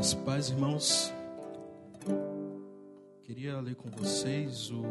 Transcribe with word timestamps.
As 0.00 0.14
paz, 0.14 0.48
irmãos. 0.48 1.12
Queria 3.22 3.60
ler 3.60 3.74
com 3.74 3.90
vocês 3.90 4.70
o 4.70 4.82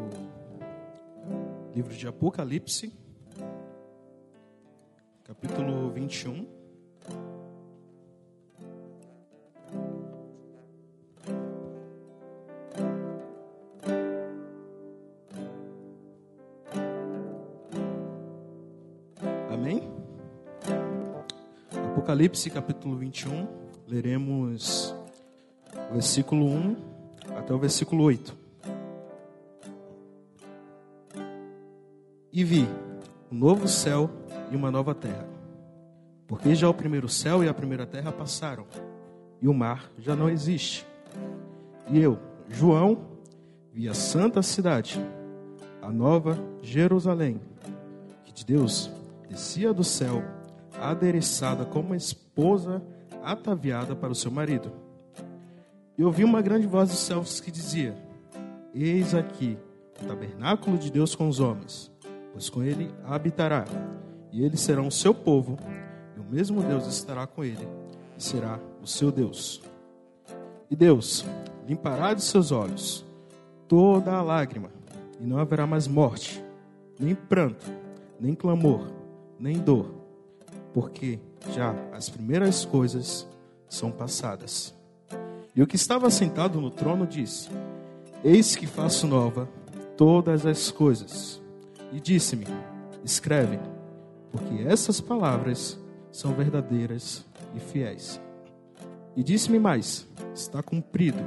livro 1.74 1.92
de 1.96 2.08
Apocalipse, 2.08 2.94
capítulo 5.24 5.90
21. 5.90 6.48
Amém? 19.52 19.92
Apocalipse, 21.94 22.52
capítulo 22.52 22.96
21, 22.96 23.48
leremos 23.88 24.99
versículo 25.92 26.46
1 26.46 26.76
até 27.38 27.54
o 27.54 27.60
versículo 27.60 28.04
8. 28.04 28.38
E 32.32 32.44
vi 32.44 32.68
um 33.32 33.38
novo 33.38 33.68
céu 33.68 34.10
e 34.52 34.56
uma 34.56 34.72
nova 34.72 34.94
terra, 34.94 35.28
porque 36.28 36.54
já 36.56 36.70
o 36.70 36.74
primeiro 36.74 37.10
céu 37.10 37.44
e 37.44 37.50
a 37.50 37.54
primeira 37.54 37.86
terra 37.86 38.12
passaram, 38.12 38.66
e 39.42 39.48
o 39.48 39.54
mar 39.54 39.92
já 39.98 40.16
não 40.16 40.30
existe. 40.30 40.86
E 41.90 42.00
eu, 42.00 42.20
João, 42.48 43.00
vi 43.74 43.88
a 43.90 43.94
santa 43.94 44.42
cidade, 44.42 45.00
a 45.82 45.92
nova 45.92 46.38
Jerusalém, 46.62 47.42
que 48.26 48.34
de 48.34 48.46
Deus 48.46 48.92
descia 49.28 49.74
do 49.74 49.84
céu, 49.84 50.24
adereçada 50.80 51.66
como 51.66 51.96
esposa 51.96 52.82
ataviada 53.24 53.96
para 53.96 54.12
o 54.12 54.16
seu 54.16 54.32
marido. 54.32 54.89
E 56.00 56.04
ouvi 56.06 56.24
uma 56.24 56.42
grande 56.42 56.66
voz 56.66 56.88
dos 56.88 57.00
céus 57.00 57.42
que 57.42 57.52
dizia: 57.52 57.94
Eis 58.74 59.14
aqui 59.14 59.58
o 60.02 60.06
tabernáculo 60.06 60.78
de 60.78 60.90
Deus 60.90 61.14
com 61.14 61.28
os 61.28 61.42
homens, 61.42 61.92
pois 62.32 62.50
com 62.50 62.64
ele 62.64 62.90
habitará, 63.04 63.66
e 64.32 64.42
eles 64.42 64.62
serão 64.62 64.88
o 64.88 64.92
seu 64.92 65.14
povo, 65.14 65.58
e 66.16 66.20
o 66.22 66.24
mesmo 66.24 66.64
Deus 66.64 66.88
estará 66.88 67.28
com 67.28 67.44
ele, 67.44 67.68
e 68.18 68.24
será 68.24 68.62
o 68.82 68.88
seu 68.88 69.12
Deus. 69.12 69.62
E 70.72 70.76
Deus 70.76 71.26
limpará 71.68 72.14
de 72.14 72.24
seus 72.24 72.54
olhos 72.54 73.04
toda 73.68 74.14
a 74.14 74.22
lágrima, 74.22 74.70
e 75.20 75.26
não 75.26 75.38
haverá 75.38 75.68
mais 75.68 75.86
morte, 75.86 76.42
nem 76.98 77.14
pranto, 77.14 77.66
nem 78.18 78.34
clamor, 78.34 78.88
nem 79.38 79.58
dor, 79.58 79.94
porque 80.74 81.20
já 81.54 81.76
as 81.92 82.08
primeiras 82.08 82.64
coisas 82.64 83.28
são 83.68 83.92
passadas. 83.92 84.79
E 85.60 85.62
o 85.62 85.68
que 85.68 85.76
estava 85.76 86.10
sentado 86.10 86.62
no 86.62 86.72
trono 86.72 87.06
disse: 87.06 87.50
Eis 88.24 88.56
que 88.56 88.66
faço 88.66 89.06
nova 89.06 89.46
todas 89.98 90.46
as 90.46 90.72
coisas. 90.72 91.42
E 91.92 92.00
disse-me: 92.00 92.46
Escreve, 93.04 93.60
porque 94.32 94.64
essas 94.66 95.02
palavras 95.02 95.78
são 96.14 96.32
verdadeiras 96.32 97.26
e 97.54 97.60
fiéis. 97.60 98.22
E 99.18 99.22
disse-me 99.22 99.60
mais: 99.60 100.08
Está 100.34 100.64
cumprido. 100.64 101.20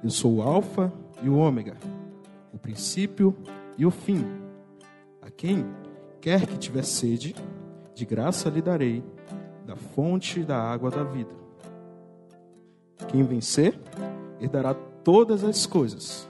Eu 0.00 0.10
sou 0.10 0.36
o 0.36 0.42
Alfa 0.42 0.92
e 1.20 1.28
o 1.28 1.36
Ômega, 1.36 1.76
o 2.52 2.56
princípio 2.56 3.36
e 3.76 3.84
o 3.84 3.90
fim. 3.90 4.24
A 5.20 5.28
quem 5.28 5.66
quer 6.20 6.46
que 6.46 6.56
tiver 6.56 6.84
sede, 6.84 7.34
de 7.96 8.06
graça 8.06 8.48
lhe 8.48 8.62
darei 8.62 9.02
da 9.66 9.74
fonte 9.74 10.44
da 10.44 10.56
água 10.56 10.88
da 10.88 11.02
vida. 11.02 11.39
Quem 13.08 13.22
vencer, 13.22 13.78
herdará 14.40 14.74
todas 14.74 15.44
as 15.44 15.66
coisas, 15.66 16.28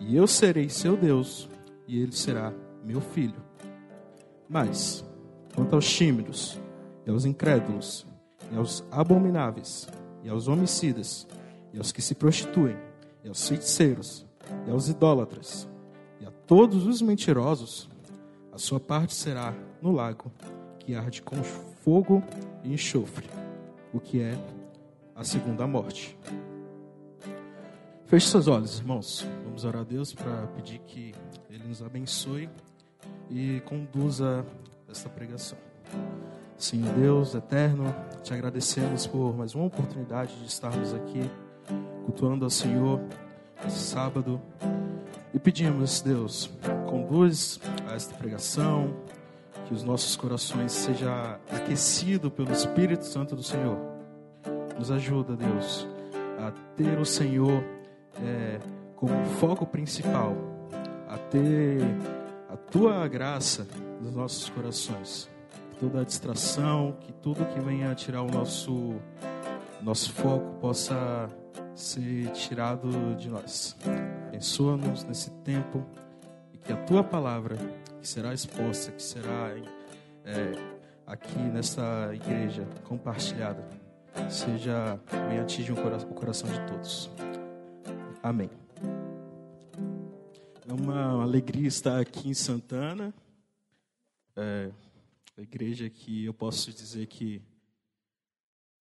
e 0.00 0.16
eu 0.16 0.26
serei 0.26 0.68
seu 0.68 0.96
Deus, 0.96 1.48
e 1.86 2.00
ele 2.00 2.12
será 2.12 2.52
meu 2.84 3.00
filho. 3.00 3.42
Mas, 4.48 5.04
quanto 5.54 5.74
aos 5.74 5.88
tímidos, 5.88 6.58
e 7.06 7.10
aos 7.10 7.24
incrédulos, 7.24 8.06
e 8.52 8.56
aos 8.56 8.84
abomináveis, 8.90 9.88
e 10.22 10.28
aos 10.28 10.48
homicidas, 10.48 11.26
e 11.72 11.78
aos 11.78 11.92
que 11.92 12.02
se 12.02 12.14
prostituem, 12.14 12.76
e 13.24 13.28
aos 13.28 13.48
feiticeiros, 13.48 14.26
e 14.66 14.70
aos 14.70 14.88
idólatras, 14.88 15.68
e 16.20 16.26
a 16.26 16.30
todos 16.46 16.86
os 16.86 17.00
mentirosos, 17.00 17.88
a 18.52 18.58
sua 18.58 18.80
parte 18.80 19.14
será 19.14 19.54
no 19.80 19.92
lago 19.92 20.32
que 20.78 20.94
arde 20.94 21.22
com 21.22 21.36
fogo 21.42 22.22
e 22.64 22.72
enxofre, 22.72 23.28
o 23.92 24.00
que 24.00 24.20
é 24.20 24.36
a 25.20 25.24
segunda 25.24 25.66
morte. 25.66 26.16
Feche 28.06 28.26
seus 28.28 28.48
olhos, 28.48 28.78
irmãos. 28.78 29.26
Vamos 29.44 29.66
orar 29.66 29.82
a 29.82 29.84
Deus 29.84 30.14
para 30.14 30.46
pedir 30.56 30.78
que 30.78 31.14
Ele 31.50 31.68
nos 31.68 31.82
abençoe 31.82 32.48
e 33.28 33.60
conduza 33.66 34.46
esta 34.90 35.10
pregação. 35.10 35.58
Senhor 36.56 36.94
Deus 36.94 37.34
eterno, 37.34 37.94
te 38.22 38.32
agradecemos 38.32 39.06
por 39.06 39.36
mais 39.36 39.54
uma 39.54 39.66
oportunidade 39.66 40.34
de 40.40 40.46
estarmos 40.46 40.94
aqui 40.94 41.30
cultuando 42.06 42.46
ao 42.46 42.50
Senhor 42.50 42.98
esse 43.66 43.78
sábado 43.78 44.40
e 45.34 45.38
pedimos, 45.38 46.00
Deus, 46.00 46.50
conduz 46.88 47.60
a 47.86 47.94
esta 47.94 48.14
pregação, 48.14 48.96
que 49.66 49.74
os 49.74 49.82
nossos 49.82 50.16
corações 50.16 50.72
sejam 50.72 51.12
aquecidos 51.50 52.32
pelo 52.32 52.50
Espírito 52.52 53.04
Santo 53.04 53.36
do 53.36 53.42
Senhor 53.42 53.89
nos 54.80 54.90
ajuda, 54.90 55.36
Deus, 55.36 55.86
a 56.38 56.50
ter 56.74 56.98
o 56.98 57.04
Senhor 57.04 57.62
é, 58.24 58.58
como 58.96 59.22
foco 59.38 59.66
principal, 59.66 60.34
a 61.06 61.18
ter 61.18 61.82
a 62.48 62.56
tua 62.56 63.06
graça 63.06 63.66
nos 64.00 64.14
nossos 64.16 64.48
corações. 64.48 65.28
Toda 65.78 66.00
a 66.00 66.04
distração, 66.04 66.96
que 66.98 67.12
tudo 67.12 67.44
que 67.44 67.60
venha 67.60 67.94
tirar 67.94 68.22
o 68.22 68.30
nosso, 68.30 68.94
nosso 69.82 70.14
foco 70.14 70.54
possa 70.62 71.28
ser 71.74 72.30
tirado 72.32 73.14
de 73.16 73.28
nós. 73.28 73.76
Abençoa-nos 74.28 75.04
nesse 75.04 75.30
tempo 75.42 75.84
e 76.54 76.56
que 76.56 76.72
a 76.72 76.76
tua 76.84 77.04
palavra, 77.04 77.56
que 78.00 78.08
será 78.08 78.32
exposta, 78.32 78.90
que 78.92 79.02
será 79.02 79.54
é, 80.24 80.52
aqui 81.06 81.38
nesta 81.38 82.10
igreja 82.14 82.66
compartilhada, 82.84 83.79
seja 84.30 85.00
bem 85.28 85.38
atinja 85.40 85.72
o 85.72 86.14
coração 86.14 86.48
de 86.50 86.66
todos. 86.66 87.10
Amém. 88.22 88.50
É 90.68 90.72
uma 90.72 91.22
alegria 91.22 91.66
estar 91.66 92.00
aqui 92.00 92.28
em 92.28 92.34
Santana, 92.34 93.12
é, 94.36 94.70
a 95.36 95.40
igreja 95.40 95.90
que 95.90 96.24
eu 96.24 96.34
posso 96.34 96.72
dizer 96.72 97.06
que 97.06 97.42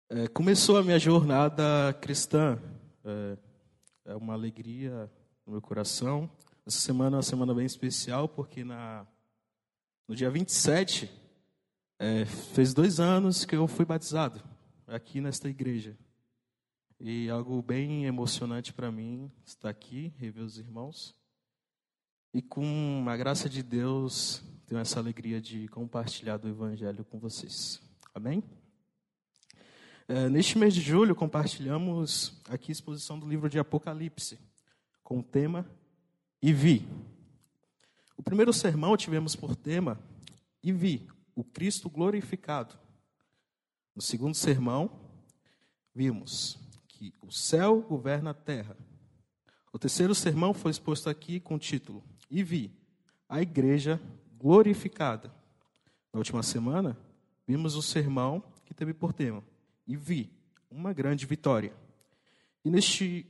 é, 0.10 0.28
começou 0.28 0.78
a 0.78 0.84
minha 0.84 1.00
jornada 1.00 1.94
cristã. 2.02 2.60
É, 3.06 3.38
é, 4.06 4.16
uma 4.16 4.34
alegria 4.34 5.10
no 5.46 5.54
meu 5.54 5.62
coração. 5.62 6.30
Essa 6.66 6.80
semana 6.80 7.16
é 7.16 7.18
uma 7.18 7.24
semana 7.24 7.54
bem 7.54 7.66
especial, 7.66 8.28
porque 8.28 8.64
na, 8.64 9.06
no 10.08 10.16
dia 10.16 10.30
27 10.30 11.10
é, 12.00 12.26
fez 12.26 12.74
dois 12.74 13.00
anos 13.00 13.46
que 13.46 13.56
eu 13.56 13.68
fui 13.68 13.86
batizado 13.86 14.42
aqui 14.88 15.20
nesta 15.20 15.50
igreja. 15.50 15.98
E 17.00 17.30
algo 17.30 17.62
bem 17.62 18.06
emocionante 18.06 18.74
para 18.74 18.92
mim 18.92 19.32
estar 19.46 19.70
aqui, 19.70 20.14
rever 20.18 20.44
os 20.44 20.58
irmãos. 20.58 21.16
E 22.34 22.42
com 22.42 23.06
a 23.08 23.16
graça 23.16 23.48
de 23.48 23.62
Deus, 23.62 24.42
tenho 24.66 24.80
essa 24.80 25.00
alegria 25.00 25.40
de 25.40 25.68
compartilhar 25.68 26.38
do 26.38 26.48
Evangelho 26.48 27.06
com 27.06 27.20
vocês. 27.20 27.82
Amém? 28.16 28.44
É, 30.08 30.30
neste 30.30 30.58
mês 30.58 30.74
de 30.74 30.82
julho, 30.82 31.16
compartilhamos 31.16 32.42
aqui 32.50 32.72
a 32.72 32.74
exposição 32.74 33.20
do 33.20 33.28
livro 33.28 33.50
de 33.50 33.60
Apocalipse, 33.60 34.40
com 35.04 35.20
o 35.20 35.24
tema 35.24 35.70
E 36.42 36.54
Vi. 36.54 36.88
O 38.16 38.24
primeiro 38.24 38.52
sermão 38.54 38.98
tivemos 38.98 39.36
por 39.36 39.56
tema 39.56 40.00
E 40.64 40.72
Vi, 40.72 41.08
o 41.36 41.44
Cristo 41.44 41.90
glorificado. 41.90 42.87
No 43.98 44.02
segundo 44.04 44.36
sermão, 44.36 44.92
vimos 45.92 46.60
que 46.88 47.16
o 47.20 47.32
céu 47.32 47.82
governa 47.82 48.30
a 48.30 48.34
terra. 48.36 48.78
O 49.74 49.80
terceiro 49.80 50.14
sermão 50.14 50.54
foi 50.54 50.70
exposto 50.70 51.10
aqui 51.10 51.40
com 51.40 51.56
o 51.56 51.60
título 51.60 52.04
E 52.30 52.44
vi 52.44 52.72
a 53.28 53.42
igreja 53.42 54.00
glorificada. 54.38 55.34
Na 56.14 56.20
última 56.20 56.44
semana, 56.44 56.96
vimos 57.48 57.74
o 57.74 57.82
sermão 57.82 58.44
que 58.66 58.72
teve 58.72 58.94
por 58.94 59.14
tema 59.14 59.44
E 59.88 59.96
vi 59.96 60.32
uma 60.70 60.94
grande 60.94 61.26
vitória. 61.26 61.74
E 62.64 62.70
neste 62.70 63.26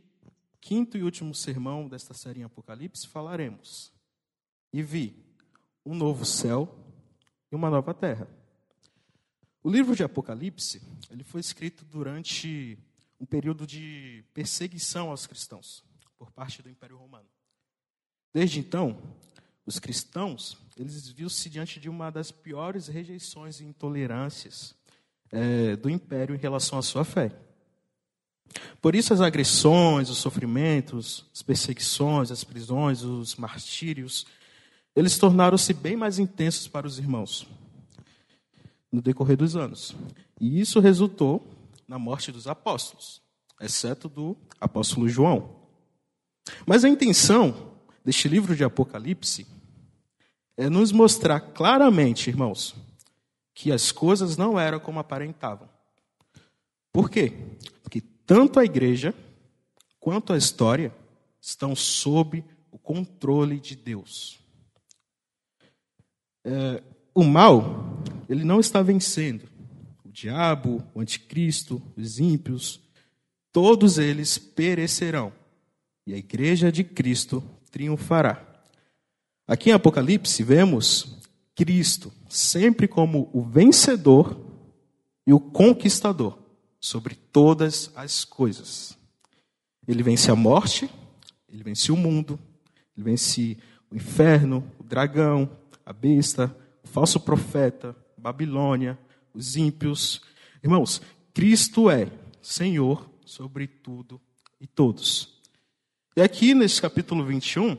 quinto 0.60 0.98
e 0.98 1.04
último 1.04 1.34
sermão 1.34 1.88
desta 1.88 2.14
série 2.14 2.42
em 2.42 2.44
Apocalipse, 2.44 3.08
falaremos 3.08 3.94
E 4.74 4.84
vi 4.84 5.16
um 5.86 5.96
novo 5.96 6.26
céu 6.26 6.78
e 7.50 7.56
uma 7.56 7.70
nova 7.70 7.94
terra. 7.94 8.28
O 9.68 9.70
livro 9.70 9.94
de 9.94 10.02
Apocalipse 10.02 10.82
ele 11.12 11.26
foi 11.26 11.42
escrito 11.42 11.84
durante 11.84 12.80
um 13.20 13.26
período 13.26 13.68
de 13.68 14.24
perseguição 14.34 15.10
aos 15.10 15.28
cristãos 15.28 15.84
por 16.18 16.32
parte 16.32 16.62
do 16.62 16.70
Império 16.70 16.96
Romano. 16.96 17.28
Desde 18.34 18.62
então, 18.62 18.98
os 19.66 19.78
cristãos 19.78 20.58
eles 20.78 21.10
viam-se 21.10 21.50
diante 21.50 21.82
de 21.82 21.90
uma 21.90 22.10
das 22.10 22.32
piores 22.32 22.88
rejeições 22.88 23.60
e 23.60 23.66
intolerâncias 23.66 24.74
é, 25.34 25.76
do 25.76 25.90
Império 25.90 26.34
em 26.34 26.40
relação 26.40 26.80
à 26.80 26.82
sua 26.82 27.04
fé. 27.04 27.38
Por 28.82 28.96
isso, 28.96 29.14
as 29.14 29.20
agressões, 29.20 30.10
os 30.10 30.20
sofrimentos, 30.20 31.26
as 31.34 31.42
perseguições, 31.42 32.32
as 32.32 32.42
prisões, 32.42 33.02
os 33.02 33.36
martírios, 33.36 34.26
eles 34.96 35.18
tornaram-se 35.18 35.74
bem 35.74 35.98
mais 35.98 36.20
intensos 36.20 36.70
para 36.70 36.88
os 36.88 36.98
irmãos 36.98 37.46
no 38.98 39.02
decorrer 39.02 39.38
dos 39.38 39.56
anos. 39.56 39.96
E 40.42 40.60
isso 40.60 40.80
resultou 40.80 41.48
na 41.88 42.00
morte 42.00 42.32
dos 42.32 42.48
apóstolos, 42.48 43.22
exceto 43.62 44.10
do 44.10 44.36
apóstolo 44.60 45.08
João. 45.08 45.56
Mas 46.66 46.84
a 46.84 46.90
intenção 46.90 47.74
deste 48.04 48.28
livro 48.28 48.56
de 48.56 48.64
Apocalipse 48.64 49.46
é 50.58 50.68
nos 50.68 50.92
mostrar 50.92 51.40
claramente, 51.40 52.28
irmãos, 52.30 52.76
que 53.54 53.72
as 53.72 53.92
coisas 53.92 54.36
não 54.36 54.60
eram 54.60 54.80
como 54.80 55.00
aparentavam. 55.00 55.70
Por 56.92 57.08
quê? 57.08 57.34
Porque 57.84 58.02
tanto 58.26 58.60
a 58.60 58.66
igreja 58.66 59.14
quanto 60.00 60.34
a 60.34 60.38
história 60.38 60.92
estão 61.40 61.76
sob 61.76 62.44
o 62.72 62.80
controle 62.80 63.60
de 63.60 63.76
Deus. 63.76 64.40
É, 66.44 66.82
o 67.18 67.24
mal, 67.24 68.04
ele 68.30 68.44
não 68.44 68.60
está 68.60 68.80
vencendo. 68.84 69.50
O 70.06 70.10
diabo, 70.12 70.84
o 70.94 71.02
anticristo, 71.02 71.82
os 71.98 72.20
ímpios, 72.20 72.80
todos 73.52 73.98
eles 73.98 74.38
perecerão. 74.38 75.34
E 76.06 76.14
a 76.14 76.18
igreja 76.18 76.72
de 76.72 76.84
Cristo 76.84 77.44
triunfará. 77.72 78.46
Aqui 79.48 79.72
em 79.72 79.74
Apocalipse 79.74 80.44
vemos 80.44 81.18
Cristo 81.56 82.14
sempre 82.30 82.88
como 82.88 83.32
o 83.34 83.42
vencedor 83.42 84.40
e 85.26 85.34
o 85.34 85.40
conquistador 85.40 86.38
sobre 86.80 87.16
todas 87.16 87.92
as 87.96 88.24
coisas. 88.24 88.96
Ele 89.88 90.04
vence 90.04 90.30
a 90.30 90.36
morte, 90.36 90.88
ele 91.50 91.64
vence 91.64 91.92
o 91.92 91.98
mundo, 91.98 92.40
ele 92.96 93.06
vence 93.06 93.58
o 93.90 93.96
inferno, 93.96 94.64
o 94.78 94.84
dragão, 94.84 95.50
a 95.84 95.92
besta, 95.92 96.56
falso 96.88 97.20
profeta, 97.20 97.96
Babilônia, 98.18 98.98
os 99.34 99.56
ímpios. 99.56 100.22
Irmãos, 100.64 101.02
Cristo 101.34 101.90
é 101.90 102.12
Senhor 102.42 103.08
sobre 103.26 103.68
tudo 103.68 104.20
e 104.60 104.66
todos. 104.66 105.40
E 106.16 106.22
aqui 106.22 106.56
nesse 106.56 106.82
capítulo 106.82 107.24
21, 107.24 107.78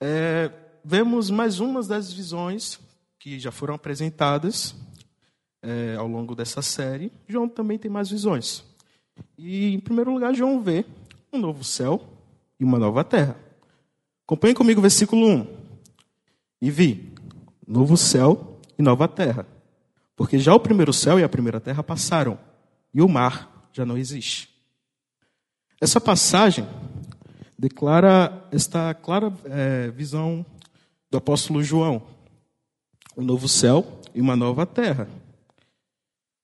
é, 0.00 0.50
vemos 0.82 1.28
mais 1.28 1.60
umas 1.60 1.86
das 1.86 2.12
visões 2.12 2.80
que 3.18 3.38
já 3.38 3.50
foram 3.50 3.74
apresentadas 3.74 4.74
é, 5.62 5.96
ao 5.96 6.06
longo 6.06 6.34
dessa 6.34 6.62
série. 6.62 7.12
João 7.28 7.48
também 7.48 7.78
tem 7.78 7.90
mais 7.90 8.08
visões. 8.08 8.64
E, 9.36 9.74
em 9.74 9.80
primeiro 9.80 10.12
lugar, 10.12 10.34
João 10.34 10.62
vê 10.62 10.84
um 11.32 11.38
novo 11.38 11.62
céu 11.64 12.02
e 12.58 12.64
uma 12.64 12.78
nova 12.78 13.04
terra. 13.04 13.36
Acompanhe 14.26 14.54
comigo 14.54 14.78
o 14.78 14.82
versículo 14.82 15.26
1. 15.26 15.64
E 16.62 16.70
vi 16.70 17.12
novo 17.66 17.96
céu 17.96 18.60
e 18.78 18.82
nova 18.82 19.08
terra. 19.08 19.46
Porque 20.16 20.38
já 20.38 20.54
o 20.54 20.60
primeiro 20.60 20.92
céu 20.92 21.18
e 21.18 21.24
a 21.24 21.28
primeira 21.28 21.60
terra 21.60 21.82
passaram, 21.82 22.38
e 22.92 23.02
o 23.02 23.08
mar 23.08 23.68
já 23.72 23.84
não 23.84 23.98
existe. 23.98 24.48
Essa 25.80 26.00
passagem 26.00 26.66
declara 27.58 28.46
esta 28.52 28.94
clara 28.94 29.32
é, 29.44 29.90
visão 29.90 30.44
do 31.10 31.18
apóstolo 31.18 31.62
João: 31.62 32.02
um 33.16 33.22
novo 33.22 33.48
céu 33.48 34.00
e 34.14 34.20
uma 34.20 34.36
nova 34.36 34.64
terra. 34.64 35.08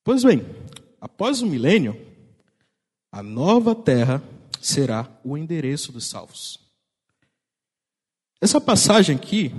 Pois 0.02 0.24
bem, 0.24 0.44
após 1.00 1.42
o 1.42 1.46
milênio, 1.46 1.96
a 3.12 3.22
nova 3.22 3.74
terra 3.74 4.22
será 4.60 5.08
o 5.24 5.36
endereço 5.36 5.92
dos 5.92 6.06
salvos. 6.06 6.58
Essa 8.40 8.60
passagem 8.60 9.16
aqui, 9.16 9.54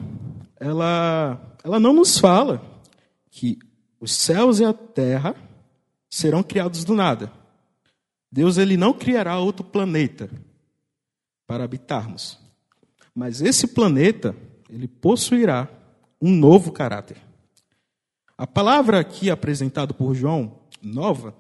ela, 0.60 1.51
ela 1.64 1.80
não 1.80 1.94
nos 1.94 2.18
fala 2.18 2.62
que 3.30 3.58
os 4.00 4.12
céus 4.12 4.60
e 4.60 4.66
a 4.66 4.74
terra 4.74 5.36
serão 6.10 6.44
criados 6.44 6.84
do 6.84 6.94
nada. 6.94 7.32
Deus 8.32 8.58
ele 8.58 8.78
não 8.78 8.94
criará 8.94 9.38
outro 9.38 9.64
planeta 9.64 10.30
para 11.46 11.64
habitarmos. 11.64 12.40
Mas 13.14 13.42
esse 13.42 13.68
planeta, 13.68 14.36
ele 14.70 14.88
possuirá 14.88 15.68
um 16.22 16.32
novo 16.32 16.72
caráter. 16.72 17.18
A 18.38 18.48
palavra 18.48 19.00
aqui 19.00 19.30
apresentada 19.30 19.94
por 19.94 20.16
João, 20.16 20.60
nova, 20.82 21.36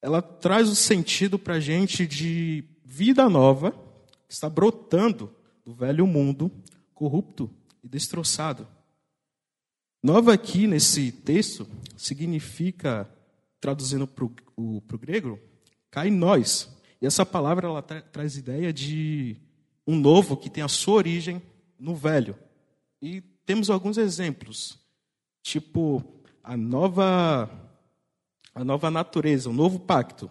ela 0.00 0.22
traz 0.22 0.68
o 0.68 0.74
sentido 0.74 1.38
para 1.38 1.54
a 1.54 1.60
gente 1.60 2.06
de 2.06 2.64
vida 2.84 3.28
nova 3.28 3.72
que 4.26 4.34
está 4.34 4.48
brotando 4.48 5.32
do 5.64 5.74
velho 5.74 6.06
mundo 6.06 6.50
corrupto 6.94 7.50
e 7.84 7.88
destroçado. 7.88 8.66
Nova 10.06 10.32
aqui 10.32 10.68
nesse 10.68 11.10
texto 11.10 11.66
significa, 11.96 13.10
traduzindo 13.60 14.06
para 14.06 14.24
o 14.24 14.98
grego, 15.00 15.36
cai 15.90 16.10
nós, 16.10 16.72
e 17.02 17.06
essa 17.06 17.26
palavra 17.26 17.66
ela 17.66 17.82
tra 17.82 18.00
traz 18.02 18.36
ideia 18.36 18.72
de 18.72 19.36
um 19.84 19.96
novo 19.98 20.36
que 20.36 20.48
tem 20.48 20.62
a 20.62 20.68
sua 20.68 20.94
origem 20.94 21.42
no 21.76 21.96
velho. 21.96 22.38
E 23.02 23.20
temos 23.44 23.68
alguns 23.68 23.98
exemplos, 23.98 24.78
tipo 25.42 26.04
a 26.40 26.56
nova 26.56 27.50
a 28.54 28.62
nova 28.62 28.92
natureza, 28.92 29.50
o 29.50 29.52
novo 29.52 29.80
pacto. 29.80 30.30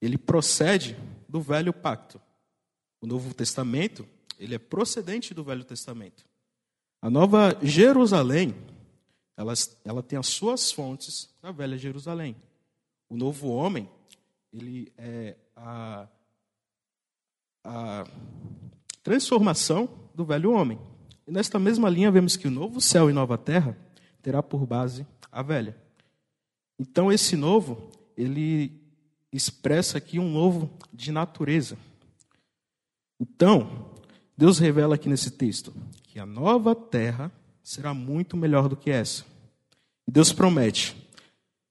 Ele 0.00 0.16
procede 0.16 0.96
do 1.28 1.42
velho 1.42 1.74
pacto. 1.74 2.18
O 3.02 3.06
Novo 3.06 3.34
Testamento, 3.34 4.08
ele 4.38 4.54
é 4.54 4.58
procedente 4.58 5.34
do 5.34 5.44
Velho 5.44 5.62
Testamento. 5.62 6.24
A 7.02 7.10
nova 7.10 7.56
Jerusalém, 7.62 8.54
ela, 9.38 9.54
ela 9.84 10.02
tem 10.02 10.18
as 10.18 10.26
suas 10.26 10.72
fontes 10.72 11.30
na 11.40 11.52
velha 11.52 11.78
Jerusalém. 11.78 12.34
O 13.08 13.16
novo 13.16 13.48
homem, 13.48 13.88
ele 14.52 14.92
é 14.98 15.36
a, 15.54 16.08
a 17.62 18.04
transformação 19.00 19.88
do 20.12 20.24
velho 20.24 20.50
homem. 20.50 20.76
E 21.24 21.30
nesta 21.30 21.56
mesma 21.56 21.88
linha 21.88 22.10
vemos 22.10 22.36
que 22.36 22.48
o 22.48 22.50
novo 22.50 22.80
céu 22.80 23.08
e 23.08 23.12
nova 23.12 23.38
terra 23.38 23.78
terá 24.20 24.42
por 24.42 24.66
base 24.66 25.06
a 25.30 25.40
velha. 25.40 25.80
Então 26.76 27.12
esse 27.12 27.36
novo, 27.36 27.92
ele 28.16 28.82
expressa 29.32 29.98
aqui 29.98 30.18
um 30.18 30.28
novo 30.28 30.68
de 30.92 31.12
natureza. 31.12 31.78
Então, 33.20 33.92
Deus 34.36 34.58
revela 34.58 34.96
aqui 34.96 35.08
nesse 35.08 35.30
texto 35.30 35.72
que 36.02 36.18
a 36.18 36.26
nova 36.26 36.74
terra 36.74 37.30
será 37.68 37.92
muito 37.92 38.36
melhor 38.36 38.68
do 38.68 38.76
que 38.76 38.90
essa. 38.90 39.24
E 40.06 40.10
Deus 40.10 40.32
promete 40.32 40.96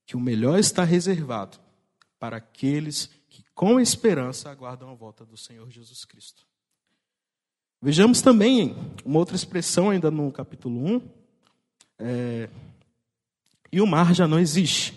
que 0.06 0.16
o 0.16 0.20
melhor 0.20 0.58
está 0.58 0.84
reservado 0.84 1.58
para 2.18 2.36
aqueles 2.36 3.10
com 3.58 3.80
esperança 3.80 4.48
aguardam 4.48 4.88
a 4.88 4.94
volta 4.94 5.26
do 5.26 5.36
Senhor 5.36 5.68
Jesus 5.68 6.04
Cristo. 6.04 6.46
Vejamos 7.82 8.22
também 8.22 8.76
uma 9.04 9.18
outra 9.18 9.34
expressão 9.34 9.90
ainda 9.90 10.12
no 10.12 10.30
capítulo 10.30 10.78
1. 10.78 11.02
É, 11.98 12.48
e 13.72 13.80
o 13.80 13.86
mar 13.86 14.14
já 14.14 14.28
não 14.28 14.38
existe. 14.38 14.94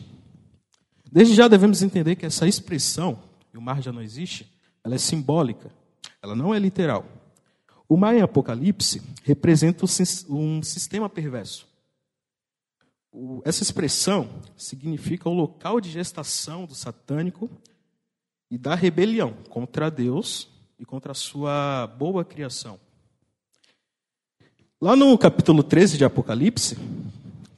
Desde 1.12 1.34
já 1.34 1.48
devemos 1.48 1.82
entender 1.82 2.16
que 2.16 2.24
essa 2.24 2.48
expressão, 2.48 3.24
e 3.52 3.58
o 3.58 3.62
mar 3.62 3.82
já 3.82 3.92
não 3.92 4.04
existe, 4.04 4.48
ela 4.84 4.94
é 4.94 5.00
simbólica, 5.00 5.72
ela 6.22 6.36
não 6.36 6.54
é 6.54 6.60
literal. 6.60 7.04
O 7.92 7.98
mar 7.98 8.16
em 8.16 8.22
Apocalipse 8.22 9.02
representa 9.22 9.84
um 10.30 10.64
sistema 10.64 11.10
perverso. 11.10 11.68
Essa 13.44 13.64
expressão 13.64 14.30
significa 14.56 15.28
o 15.28 15.34
local 15.34 15.82
de 15.82 15.90
gestação 15.90 16.66
do 16.66 16.74
satânico 16.74 17.50
e 18.50 18.58
da 18.58 18.76
rebelião 18.76 19.34
contra 19.50 19.92
Deus 19.92 20.48
e 20.80 20.86
contra 20.86 21.12
a 21.12 21.14
sua 21.14 21.86
boa 21.98 22.24
criação. 22.24 22.80
Lá 24.80 24.96
no 24.96 25.18
capítulo 25.18 25.62
13 25.62 25.98
de 25.98 26.06
Apocalipse, 26.06 26.78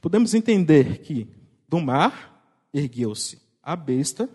podemos 0.00 0.34
entender 0.34 0.98
que 1.02 1.28
do 1.68 1.80
mar 1.80 2.44
ergueu-se 2.74 3.40
a 3.62 3.76
besta, 3.76 4.28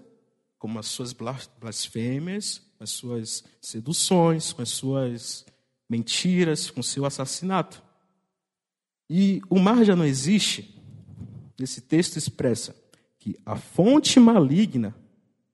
com 0.58 0.79
as 0.79 0.86
suas 0.86 1.12
blasfêmias, 1.60 2.62
com 2.77 2.86
as 2.86 2.89
suas 2.91 3.44
seduções, 3.60 4.53
com 4.53 4.62
as 4.62 4.70
suas 4.70 5.46
mentiras, 5.89 6.69
com 6.69 6.84
seu 6.84 7.05
assassinato. 7.05 7.81
E 9.10 9.41
o 9.50 9.60
mar 9.60 9.84
já 9.84 9.96
não 9.96 10.05
existe. 10.05 10.79
Esse 11.60 11.81
texto 11.81 12.17
expressa 12.17 12.75
que 13.17 13.36
a 13.46 13.55
fonte 13.55 14.19
maligna 14.19 14.96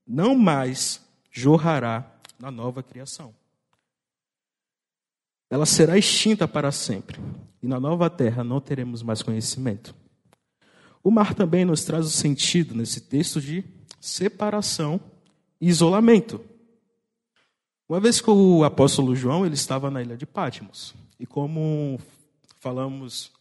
não 0.05 0.35
mais 0.35 1.01
jorrará 1.31 2.11
na 2.39 2.51
nova 2.51 2.83
criação. 2.83 3.33
Ela 5.49 5.65
será 5.65 5.97
extinta 5.97 6.47
para 6.47 6.71
sempre, 6.71 7.19
e 7.61 7.67
na 7.67 7.79
nova 7.79 8.09
terra 8.09 8.43
não 8.43 8.59
teremos 8.59 9.01
mais 9.01 9.21
conhecimento. 9.21 9.95
O 11.03 11.11
mar 11.11 11.33
também 11.33 11.63
nos 11.65 11.83
traz 11.83 12.05
o 12.05 12.09
sentido 12.09 12.75
nesse 12.75 12.99
texto 13.01 13.39
de 13.39 13.63
separação 14.01 14.99
e 15.61 15.67
isolamento. 15.69 16.41
Uma 17.87 17.99
vez 17.99 18.19
que 18.19 18.29
o 18.29 18.63
apóstolo 18.63 19.15
João 19.15 19.45
ele 19.45 19.53
estava 19.53 19.91
na 19.91 20.01
ilha 20.01 20.17
de 20.17 20.25
Pátimos, 20.25 20.95
e 21.19 21.25
como 21.25 21.99
falamos 22.59 23.31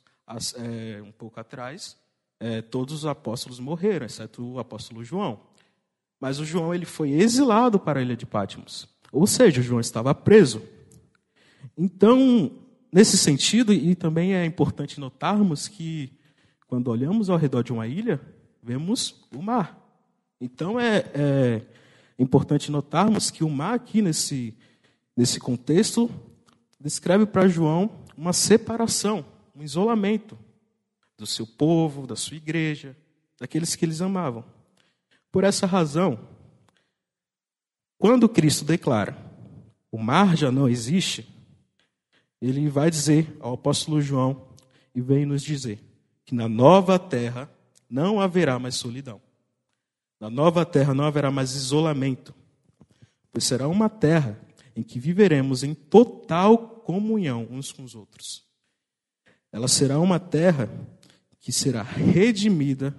é, 0.57 1.03
um 1.03 1.11
pouco 1.11 1.41
atrás, 1.41 1.97
é, 2.39 2.61
todos 2.61 2.95
os 2.95 3.07
apóstolos 3.07 3.59
morreram, 3.59 4.05
exceto 4.05 4.45
o 4.45 4.59
apóstolo 4.59 5.03
João. 5.03 5.41
Mas 6.21 6.39
o 6.39 6.45
João 6.45 6.75
ele 6.75 6.85
foi 6.85 7.13
exilado 7.13 7.79
para 7.81 8.01
a 8.01 8.03
ilha 8.03 8.17
de 8.17 8.27
Pátimos, 8.27 8.87
ou 9.11 9.27
seja, 9.27 9.63
o 9.63 9.65
João 9.65 9.81
estava 9.81 10.15
preso. 10.15 10.63
Então, 11.77 12.51
nesse 12.93 13.17
sentido, 13.17 13.73
e 13.73 13.95
também 13.95 14.35
é 14.35 14.45
importante 14.45 15.01
notarmos 15.01 15.69
que 15.69 16.13
quando 16.67 16.89
olhamos 16.89 17.31
ao 17.31 17.39
redor 17.39 17.63
de 17.63 17.73
uma 17.73 17.87
ilha, 17.87 18.21
vemos 18.63 19.27
o 19.35 19.41
mar. 19.41 19.81
Então 20.39 20.79
é, 20.79 21.07
é 21.15 21.63
importante 22.19 22.71
notarmos 22.71 23.31
que 23.31 23.45
o 23.45 23.51
mar 23.51 23.75
aqui 23.75 24.01
nesse, 24.01 24.57
nesse 25.17 25.41
contexto 25.41 26.11
descreve 26.81 27.27
para 27.27 27.49
João 27.49 27.91
uma 28.17 28.33
separação, 28.33 29.25
um 29.55 29.63
isolamento 29.63 30.39
do 31.17 31.27
seu 31.27 31.47
povo, 31.47 32.07
da 32.07 32.17
sua 32.17 32.37
igreja, 32.37 32.97
daqueles 33.39 33.75
que 33.75 33.85
eles 33.85 34.01
amavam. 34.01 34.45
Por 35.31 35.45
essa 35.45 35.67
razão, 35.67 36.19
quando 37.99 38.29
Cristo 38.29 38.65
declara 38.65 39.17
o 39.91 39.99
mar 39.99 40.37
já 40.37 40.51
não 40.51 40.69
existe, 40.69 41.27
ele 42.41 42.69
vai 42.69 42.91
dizer 42.91 43.37
ao 43.41 43.55
apóstolo 43.55 44.03
João 44.03 44.49
e 44.95 45.01
vem 45.01 45.25
nos 45.25 45.43
dizer 45.43 45.81
que 46.25 46.35
na 46.35 46.49
nova 46.49 46.99
terra 46.99 47.51
não 47.89 48.21
haverá 48.21 48.59
mais 48.59 48.75
solidão. 48.75 49.21
Na 50.25 50.31
nova 50.31 50.65
terra 50.65 50.95
não 50.95 51.05
haverá 51.05 51.31
mais 51.31 51.55
isolamento, 51.55 52.35
pois 53.31 53.45
será 53.45 53.69
uma 53.69 53.91
terra 53.91 54.41
em 54.75 54.83
que 54.83 54.99
viveremos 54.99 55.63
em 55.63 55.75
total 55.75 56.57
comunhão 56.57 57.47
uns 57.51 57.71
com 57.71 57.85
os 57.85 57.95
outros. 57.95 58.43
Ela 59.53 59.69
será 59.69 60.01
uma 60.01 60.19
terra 60.19 60.71
que 61.39 61.53
será 61.53 61.83
redimida 61.83 62.97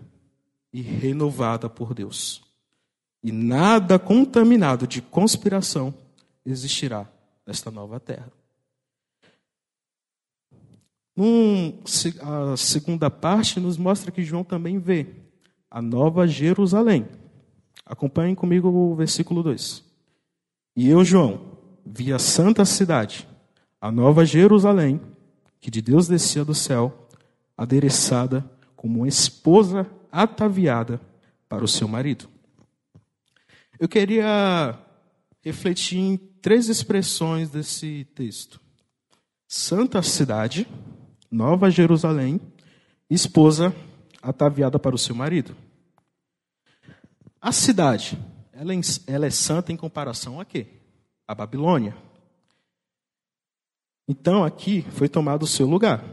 e 0.71 0.83
renovada 0.83 1.67
por 1.67 1.95
Deus. 1.95 2.43
E 3.23 3.31
nada 3.31 3.97
contaminado 3.97 4.85
de 4.85 5.01
conspiração 5.01 5.91
existirá 6.45 7.11
nesta 7.43 7.71
nova 7.71 7.99
terra. 7.99 8.31
Num, 11.15 11.81
a 12.21 12.55
segunda 12.55 13.09
parte 13.09 13.59
nos 13.59 13.77
mostra 13.77 14.11
que 14.11 14.23
João 14.23 14.43
também 14.43 14.77
vê 14.77 15.24
a 15.69 15.81
nova 15.81 16.27
Jerusalém. 16.27 17.07
Acompanhem 17.85 18.35
comigo 18.35 18.69
o 18.69 18.95
versículo 18.95 19.43
2. 19.43 19.83
E 20.75 20.89
eu, 20.89 21.03
João, 21.03 21.57
vi 21.85 22.11
a 22.11 22.19
santa 22.19 22.65
cidade, 22.65 23.27
a 23.79 23.91
nova 23.91 24.25
Jerusalém, 24.25 24.99
que 25.59 25.69
de 25.69 25.81
Deus 25.81 26.07
descia 26.07 26.43
do 26.43 26.55
céu 26.55 27.07
adereçada 27.57 28.49
como 28.75 28.99
uma 28.99 29.07
esposa 29.07 29.87
ataviada 30.11 30.99
para 31.47 31.63
o 31.63 31.67
seu 31.67 31.87
marido. 31.87 32.27
Eu 33.79 33.87
queria 33.87 34.77
refletir 35.41 35.99
em 35.99 36.17
três 36.17 36.69
expressões 36.69 37.49
desse 37.49 38.05
texto: 38.15 38.59
Santa 39.47 40.01
Cidade, 40.01 40.67
Nova 41.29 41.69
Jerusalém, 41.69 42.39
esposa 43.09 43.75
ataviada 44.25 44.79
para 44.79 44.95
o 44.95 44.99
seu 44.99 45.15
marido. 45.15 45.55
A 47.39 47.51
cidade, 47.51 48.17
ela 48.51 48.73
é, 48.73 48.79
ela 49.05 49.25
é 49.27 49.29
santa 49.29 49.71
em 49.71 49.77
comparação 49.77 50.41
a 50.41 50.45
quê? 50.45 50.65
A 51.27 51.35
Babilônia. 51.35 51.95
Então 54.07 54.43
aqui 54.43 54.81
foi 54.91 55.07
tomado 55.07 55.43
o 55.43 55.47
seu 55.47 55.67
lugar. 55.67 56.03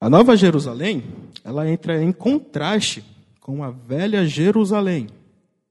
A 0.00 0.08
Nova 0.08 0.36
Jerusalém, 0.36 1.02
ela 1.42 1.68
entra 1.68 2.00
em 2.00 2.12
contraste 2.12 3.04
com 3.40 3.64
a 3.64 3.70
velha 3.70 4.24
Jerusalém, 4.24 5.08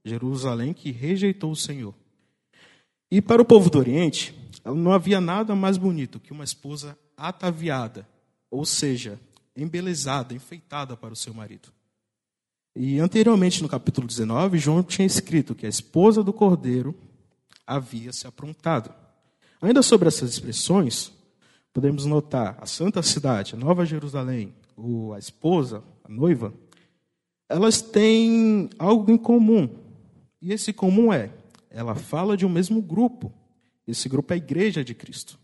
Jerusalém 0.04 0.74
que 0.74 0.92
rejeitou 0.92 1.52
o 1.52 1.56
Senhor. 1.56 1.94
E 3.10 3.22
para 3.22 3.42
o 3.42 3.46
povo 3.46 3.70
do 3.70 3.80
Oriente, 3.80 4.36
não 4.66 4.92
havia 4.92 5.22
nada 5.22 5.56
mais 5.56 5.78
bonito 5.78 6.20
que 6.20 6.34
uma 6.34 6.44
esposa 6.44 6.98
ataviada, 7.16 8.06
ou 8.52 8.66
seja, 8.66 9.18
embelezada, 9.58 10.34
enfeitada 10.34 10.96
para 10.96 11.14
o 11.14 11.18
seu 11.18 11.34
marido. 11.34 11.70
E 12.76 13.00
anteriormente, 13.00 13.64
no 13.64 13.68
capítulo 13.68 14.06
19, 14.06 14.60
João 14.60 14.84
tinha 14.84 15.06
escrito 15.06 15.56
que 15.56 15.66
a 15.66 15.70
esposa 15.70 16.24
do 16.24 16.32
cordeiro 16.32 16.94
havia 17.66 18.14
se 18.14 18.28
aprontado. 18.28 18.94
Ainda 19.60 19.82
sobre 19.82 20.08
essas 20.08 20.30
expressões, 20.30 21.12
podemos 21.74 22.06
notar 22.06 22.56
a 22.62 22.68
Santa 22.68 23.02
Cidade, 23.02 23.56
a 23.56 23.58
Nova 23.58 23.84
Jerusalém, 23.84 24.54
ou 24.76 25.14
a 25.14 25.18
esposa, 25.20 25.84
a 26.04 26.10
noiva, 26.10 26.54
elas 27.50 27.82
têm 27.82 28.70
algo 28.78 29.12
em 29.12 29.18
comum. 29.18 29.70
E 30.40 30.54
esse 30.54 30.72
comum 30.72 31.12
é, 31.12 31.32
ela 31.70 31.96
fala 31.96 32.38
de 32.38 32.46
um 32.46 32.50
mesmo 32.50 32.82
grupo. 32.82 33.34
Esse 33.88 34.08
grupo 34.08 34.34
é 34.34 34.36
a 34.36 34.38
igreja 34.38 34.84
de 34.84 34.94
Cristo. 34.94 35.40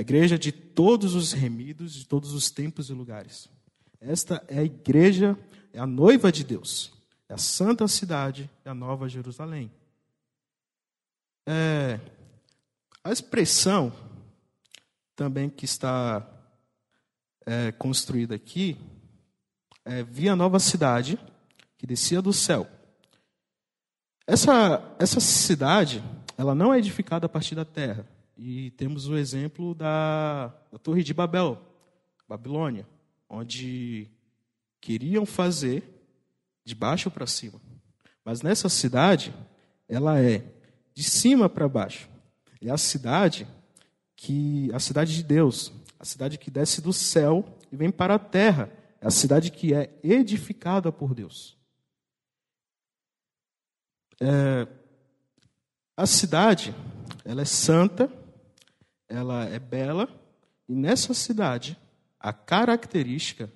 A 0.00 0.02
igreja 0.02 0.38
de 0.38 0.50
todos 0.50 1.14
os 1.14 1.34
remidos, 1.34 1.92
de 1.92 2.06
todos 2.06 2.32
os 2.32 2.50
tempos 2.50 2.88
e 2.88 2.94
lugares. 2.94 3.50
Esta 4.00 4.42
é 4.48 4.60
a 4.60 4.64
igreja, 4.64 5.38
é 5.74 5.78
a 5.78 5.86
noiva 5.86 6.32
de 6.32 6.42
Deus. 6.42 6.90
É 7.28 7.34
a 7.34 7.36
santa 7.36 7.86
cidade, 7.86 8.48
é 8.64 8.70
a 8.70 8.74
nova 8.74 9.10
Jerusalém. 9.10 9.70
É, 11.46 12.00
a 13.04 13.12
expressão 13.12 13.92
também 15.14 15.50
que 15.50 15.66
está 15.66 16.26
é, 17.44 17.70
construída 17.72 18.34
aqui 18.34 18.78
é, 19.84 20.02
via 20.02 20.34
nova 20.34 20.58
cidade 20.58 21.20
que 21.76 21.86
descia 21.86 22.22
do 22.22 22.32
céu. 22.32 22.66
Essa, 24.26 24.96
essa 24.98 25.20
cidade, 25.20 26.02
ela 26.38 26.54
não 26.54 26.72
é 26.72 26.78
edificada 26.78 27.26
a 27.26 27.28
partir 27.28 27.54
da 27.54 27.66
terra. 27.66 28.08
E 28.42 28.70
temos 28.70 29.06
o 29.06 29.18
exemplo 29.18 29.74
da, 29.74 30.46
da 30.72 30.78
Torre 30.78 31.04
de 31.04 31.12
Babel, 31.12 31.60
Babilônia, 32.26 32.88
onde 33.28 34.08
queriam 34.80 35.26
fazer 35.26 35.84
de 36.64 36.74
baixo 36.74 37.10
para 37.10 37.26
cima. 37.26 37.60
Mas 38.24 38.40
nessa 38.40 38.70
cidade, 38.70 39.34
ela 39.86 40.18
é 40.18 40.42
de 40.94 41.04
cima 41.04 41.50
para 41.50 41.68
baixo. 41.68 42.08
É 42.62 42.70
a 42.70 42.78
cidade 42.78 43.46
que 44.16 44.72
a 44.72 44.78
cidade 44.78 45.14
de 45.14 45.22
Deus, 45.22 45.70
a 45.98 46.04
cidade 46.06 46.38
que 46.38 46.50
desce 46.50 46.80
do 46.80 46.94
céu 46.94 47.58
e 47.70 47.76
vem 47.76 47.90
para 47.90 48.14
a 48.14 48.18
terra, 48.18 48.72
é 49.02 49.06
a 49.06 49.10
cidade 49.10 49.50
que 49.50 49.74
é 49.74 49.94
edificada 50.02 50.90
por 50.90 51.14
Deus. 51.14 51.58
É, 54.18 54.66
a 55.94 56.06
cidade, 56.06 56.74
ela 57.22 57.42
é 57.42 57.44
santa, 57.44 58.10
ela 59.10 59.44
é 59.44 59.58
bela, 59.58 60.08
e 60.66 60.74
nessa 60.74 61.12
cidade, 61.12 61.76
a 62.18 62.32
característica 62.32 63.52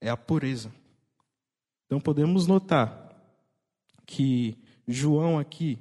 é 0.00 0.08
a 0.08 0.16
pureza. 0.16 0.72
Então 1.84 2.00
podemos 2.00 2.46
notar 2.46 3.10
que 4.06 4.56
João 4.88 5.38
aqui, 5.38 5.78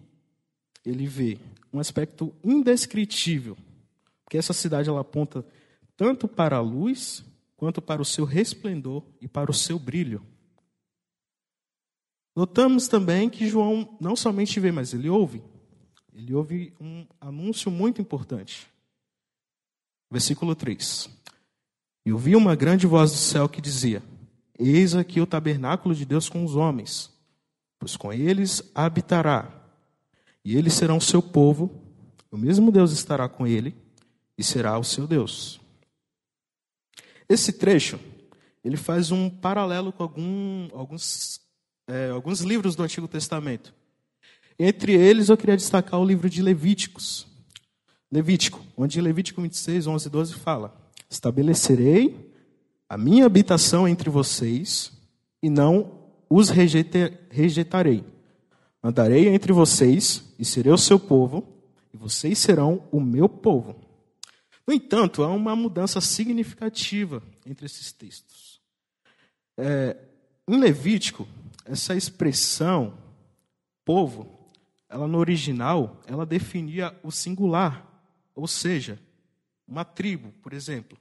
ele 0.83 1.07
vê 1.07 1.37
um 1.71 1.79
aspecto 1.79 2.35
indescritível 2.43 3.57
porque 4.33 4.39
essa 4.39 4.51
cidade 4.51 4.89
ela 4.89 5.01
aponta 5.01 5.45
tanto 5.95 6.27
para 6.27 6.57
a 6.57 6.59
luz, 6.59 7.23
quanto 7.55 7.79
para 7.79 8.01
o 8.01 8.05
seu 8.05 8.25
resplendor 8.25 9.03
e 9.21 9.27
para 9.27 9.51
o 9.51 9.53
seu 9.53 9.77
brilho. 9.77 10.25
Notamos 12.35 12.87
também 12.87 13.29
que 13.29 13.47
João 13.47 13.95
não 14.01 14.15
somente 14.15 14.59
vê, 14.59 14.71
mas 14.71 14.91
ele 14.91 15.07
ouve. 15.07 15.43
Ele 16.11 16.33
ouve 16.33 16.73
um 16.81 17.05
anúncio 17.21 17.69
muito 17.69 18.01
importante. 18.01 18.67
Versículo 20.13 20.53
3. 20.53 21.09
E 22.05 22.13
ouvi 22.13 22.35
uma 22.35 22.55
grande 22.55 22.85
voz 22.85 23.09
do 23.09 23.17
céu 23.17 23.49
que 23.49 23.59
dizia: 23.59 24.03
Eis 24.59 24.93
aqui 24.93 25.19
o 25.19 25.25
tabernáculo 25.25 25.95
de 25.95 26.05
Deus 26.05 26.29
com 26.29 26.45
os 26.45 26.55
homens, 26.55 27.11
pois 27.79 27.97
com 27.97 28.13
eles 28.13 28.61
habitará, 28.75 29.51
e 30.45 30.55
eles 30.55 30.73
serão 30.73 30.99
seu 31.01 31.19
povo, 31.19 31.81
o 32.29 32.37
mesmo 32.37 32.71
Deus 32.71 32.91
estará 32.91 33.27
com 33.27 33.47
ele, 33.47 33.75
e 34.37 34.43
será 34.43 34.77
o 34.77 34.83
seu 34.83 35.07
Deus. 35.07 35.59
Esse 37.27 37.51
trecho 37.51 37.99
ele 38.63 38.77
faz 38.77 39.09
um 39.09 39.31
paralelo 39.31 39.91
com 39.91 40.03
algum, 40.03 40.69
alguns, 40.73 41.41
é, 41.87 42.11
alguns 42.11 42.41
livros 42.41 42.75
do 42.75 42.83
Antigo 42.83 43.07
Testamento, 43.07 43.73
Entre 44.59 44.93
eles, 44.93 45.29
eu 45.29 45.37
queria 45.37 45.57
destacar 45.57 45.99
o 45.99 46.05
livro 46.05 46.29
de 46.29 46.39
Levíticos. 46.39 47.32
Levítico, 48.13 48.63
onde 48.77 49.01
Levítico 49.01 49.41
26, 49.41 49.87
11 49.87 50.07
e 50.07 50.11
12 50.11 50.33
fala: 50.35 50.79
Estabelecerei 51.09 52.31
a 52.87 52.95
minha 52.95 53.25
habitação 53.25 53.87
entre 53.87 54.07
vocês 54.07 54.91
e 55.41 55.49
não 55.49 55.99
os 56.29 56.49
rejeitarei. 56.49 58.03
Andarei 58.83 59.29
entre 59.29 59.51
vocês 59.51 60.31
e 60.37 60.45
serei 60.45 60.71
o 60.71 60.77
seu 60.77 60.99
povo, 60.99 61.43
e 61.91 61.97
vocês 61.97 62.37
serão 62.37 62.83
o 62.91 62.99
meu 62.99 63.27
povo. 63.27 63.75
No 64.67 64.75
entanto, 64.75 65.23
há 65.23 65.29
uma 65.29 65.55
mudança 65.55 65.99
significativa 65.99 67.23
entre 67.47 67.65
esses 67.65 67.91
textos. 67.91 68.61
É, 69.57 69.97
em 70.47 70.59
Levítico, 70.59 71.27
essa 71.65 71.95
expressão 71.95 72.93
povo, 73.83 74.51
ela 74.87 75.07
no 75.07 75.17
original, 75.17 75.99
ela 76.05 76.27
definia 76.27 76.95
o 77.01 77.09
singular, 77.09 77.92
ou 78.35 78.47
seja, 78.47 78.99
uma 79.67 79.85
tribo, 79.85 80.31
por 80.41 80.53
exemplo. 80.53 80.97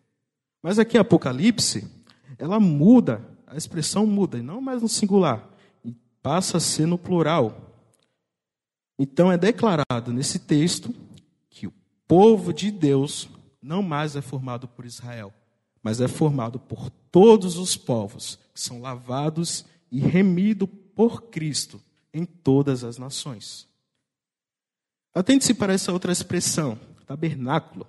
Mas 0.63 0.79
aqui 0.79 0.97
em 0.97 1.01
Apocalipse, 1.01 1.91
ela 2.39 2.61
muda, 2.61 3.27
a 3.47 3.57
expressão 3.57 4.07
muda, 4.07 4.39
e 4.39 4.43
não 4.43 4.61
mais 4.61 4.83
no 4.83 4.89
singular, 4.89 5.49
passa 6.23 6.59
a 6.59 6.61
ser 6.61 6.87
no 6.87 6.97
plural. 6.97 7.73
Então 8.99 9.33
é 9.33 9.37
declarado 9.37 10.13
nesse 10.13 10.39
texto 10.39 10.95
que 11.51 11.67
o 11.67 11.73
povo 12.07 12.53
de 12.53 12.71
Deus 12.71 13.29
não 13.61 13.83
mais 13.83 14.17
é 14.17 14.23
formado 14.23 14.69
por 14.69 14.85
Israel, 14.85 15.33
mas 15.83 16.01
é 16.01 16.09
formado 16.09 16.59
por 16.59 16.91
todos 17.11 17.57
os 17.57 17.77
povos 17.77 18.39
que 18.55 18.61
são 18.61 18.81
lavados 18.81 19.65
e 19.91 20.01
remidos 20.01 20.69
por 20.95 21.23
Cristo 21.23 21.81
em 22.13 22.25
todas 22.25 22.85
as 22.85 22.99
nações. 22.99 23.67
Atente-se 25.15 25.55
para 25.55 25.73
essa 25.73 25.93
outra 25.93 26.13
expressão, 26.13 26.79
tabernáculo. 27.13 27.87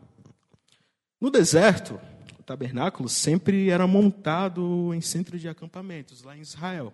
No 1.19 1.31
deserto, 1.31 1.97
o 2.37 2.43
tabernáculo 2.43 3.07
sempre 3.07 3.69
era 3.69 3.87
montado 3.87 4.93
em 4.93 4.99
centro 4.99 5.39
de 5.39 5.47
acampamentos, 5.47 6.23
lá 6.23 6.35
em 6.35 6.41
Israel. 6.41 6.93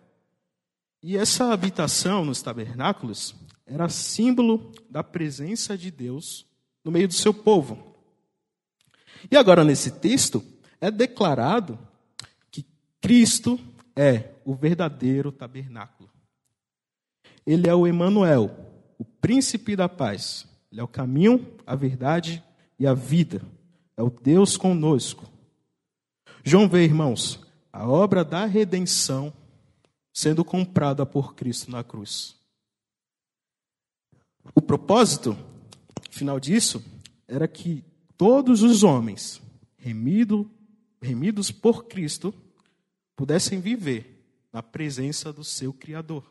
E 1.01 1.17
essa 1.17 1.51
habitação 1.51 2.23
nos 2.23 2.43
tabernáculos 2.43 3.33
era 3.65 3.89
símbolo 3.89 4.71
da 4.87 5.03
presença 5.03 5.75
de 5.75 5.89
Deus 5.89 6.45
no 6.83 6.91
meio 6.91 7.07
do 7.07 7.15
seu 7.15 7.33
povo. 7.33 7.95
E 9.31 9.35
agora, 9.35 9.63
nesse 9.63 9.89
texto, 9.89 10.43
é 10.79 10.91
declarado 10.91 11.79
que 12.51 12.63
Cristo 13.01 13.59
é 13.95 14.35
o 14.45 14.53
verdadeiro 14.53 15.31
tabernáculo. 15.31 16.11
Ele 17.43 17.67
é 17.67 17.73
o 17.73 17.87
Emanuel, 17.87 18.55
o 18.99 19.03
príncipe 19.03 19.75
da 19.75 19.89
paz. 19.89 20.47
Ele 20.71 20.81
é 20.81 20.83
o 20.83 20.87
caminho, 20.87 21.57
a 21.65 21.75
verdade 21.75 22.43
e 22.77 22.85
a 22.85 22.93
vida. 22.93 23.41
É 23.97 24.03
o 24.03 24.09
Deus 24.09 24.55
conosco. 24.55 25.25
João 26.43 26.69
vê, 26.69 26.83
irmãos, 26.83 27.45
a 27.71 27.87
obra 27.87 28.23
da 28.23 28.45
redenção 28.45 29.33
sendo 30.13 30.43
comprada 30.43 31.05
por 31.05 31.35
Cristo 31.35 31.71
na 31.71 31.83
cruz. 31.83 32.35
O 34.55 34.61
propósito 34.61 35.37
final 36.09 36.39
disso 36.39 36.83
era 37.27 37.47
que 37.47 37.83
todos 38.17 38.63
os 38.63 38.83
homens, 38.83 39.41
remido, 39.77 40.49
remidos 41.01 41.51
por 41.51 41.85
Cristo, 41.85 42.33
pudessem 43.15 43.59
viver 43.59 44.23
na 44.51 44.63
presença 44.63 45.31
do 45.31 45.43
seu 45.43 45.71
Criador. 45.71 46.23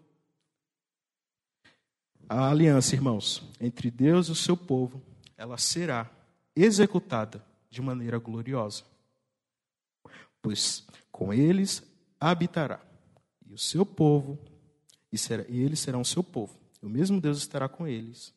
A 2.28 2.50
aliança, 2.50 2.94
irmãos, 2.94 3.42
entre 3.58 3.90
Deus 3.90 4.28
e 4.28 4.32
o 4.32 4.34
seu 4.34 4.54
povo, 4.54 5.02
ela 5.34 5.56
será 5.56 6.10
executada 6.54 7.42
de 7.70 7.80
maneira 7.80 8.18
gloriosa. 8.18 8.84
Pois 10.42 10.86
com 11.10 11.32
eles 11.32 11.82
habitará, 12.20 12.80
e 13.46 13.54
o 13.54 13.58
seu 13.58 13.86
povo, 13.86 14.38
e, 15.10 15.16
será, 15.16 15.44
e 15.48 15.62
eles 15.62 15.80
serão 15.80 16.02
o 16.02 16.04
seu 16.04 16.22
povo. 16.22 16.54
O 16.82 16.88
mesmo 16.88 17.18
Deus 17.18 17.38
estará 17.38 17.66
com 17.66 17.88
eles, 17.88 18.34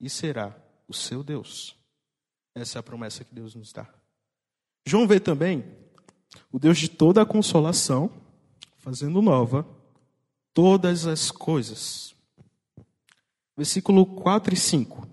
e 0.00 0.08
será 0.08 0.56
o 0.88 0.94
seu 0.94 1.22
Deus. 1.22 1.76
Essa 2.54 2.78
é 2.78 2.80
a 2.80 2.82
promessa 2.82 3.22
que 3.22 3.34
Deus 3.34 3.54
nos 3.54 3.70
dá. 3.70 3.86
João 4.86 5.06
vê 5.06 5.20
também 5.20 5.62
o 6.50 6.58
Deus 6.58 6.78
de 6.78 6.88
toda 6.88 7.20
a 7.20 7.26
consolação, 7.26 8.10
fazendo 8.78 9.20
nova 9.20 9.66
todas 10.54 11.06
as 11.06 11.30
coisas. 11.30 12.15
Versículo 13.56 14.04
4 14.04 14.52
e 14.54 14.56
5. 14.56 15.08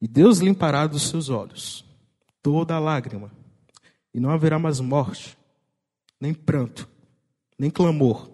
E 0.00 0.06
Deus 0.06 0.38
limpará 0.38 0.86
dos 0.86 1.08
seus 1.08 1.28
olhos 1.28 1.84
toda 2.42 2.74
a 2.74 2.80
lágrima, 2.80 3.30
e 4.12 4.18
não 4.18 4.30
haverá 4.30 4.58
mais 4.58 4.80
morte, 4.80 5.38
nem 6.20 6.34
pranto, 6.34 6.88
nem 7.56 7.70
clamor, 7.70 8.28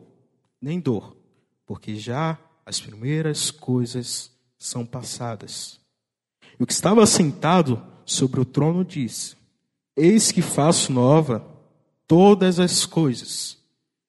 nem 0.61 0.80
dor, 0.80 1.16
porque 1.66 1.94
já 1.94 2.38
as 2.64 2.80
primeiras 2.80 3.50
coisas 3.50 4.32
são 4.58 4.84
passadas. 4.84 5.78
E 6.58 6.62
o 6.62 6.66
que 6.66 6.72
estava 6.72 7.06
sentado 7.06 7.87
sobre 8.04 8.40
o 8.40 8.44
trono 8.44 8.84
disse: 8.84 9.37
Eis 9.94 10.32
que 10.32 10.42
faço 10.42 10.92
nova 10.92 11.46
todas 12.06 12.58
as 12.58 12.87
coisas. 12.87 13.58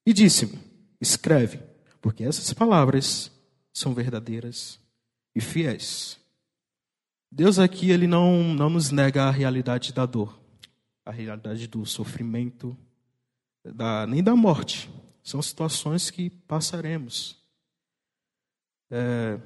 E 0.06 0.14
disse-me: 0.14 0.58
Escreve, 1.00 1.60
porque 2.02 2.24
essas 2.24 2.54
palavras 2.54 3.32
são 3.80 3.94
verdadeiras 3.94 4.78
e 5.34 5.40
fiéis. 5.40 6.20
Deus 7.32 7.60
aqui 7.60 7.92
ele 7.92 8.08
não, 8.08 8.54
não 8.54 8.70
nos 8.70 8.92
nega 8.92 9.24
a 9.24 9.32
realidade 9.32 9.94
da 9.94 10.06
dor, 10.06 10.38
a 11.06 11.12
realidade 11.12 11.66
do 11.66 11.86
sofrimento, 11.86 12.78
da, 13.64 14.06
nem 14.06 14.22
da 14.22 14.36
morte. 14.36 14.92
São 15.24 15.42
situações 15.42 16.12
que 16.12 16.30
passaremos. 16.30 17.38
É, 18.92 19.40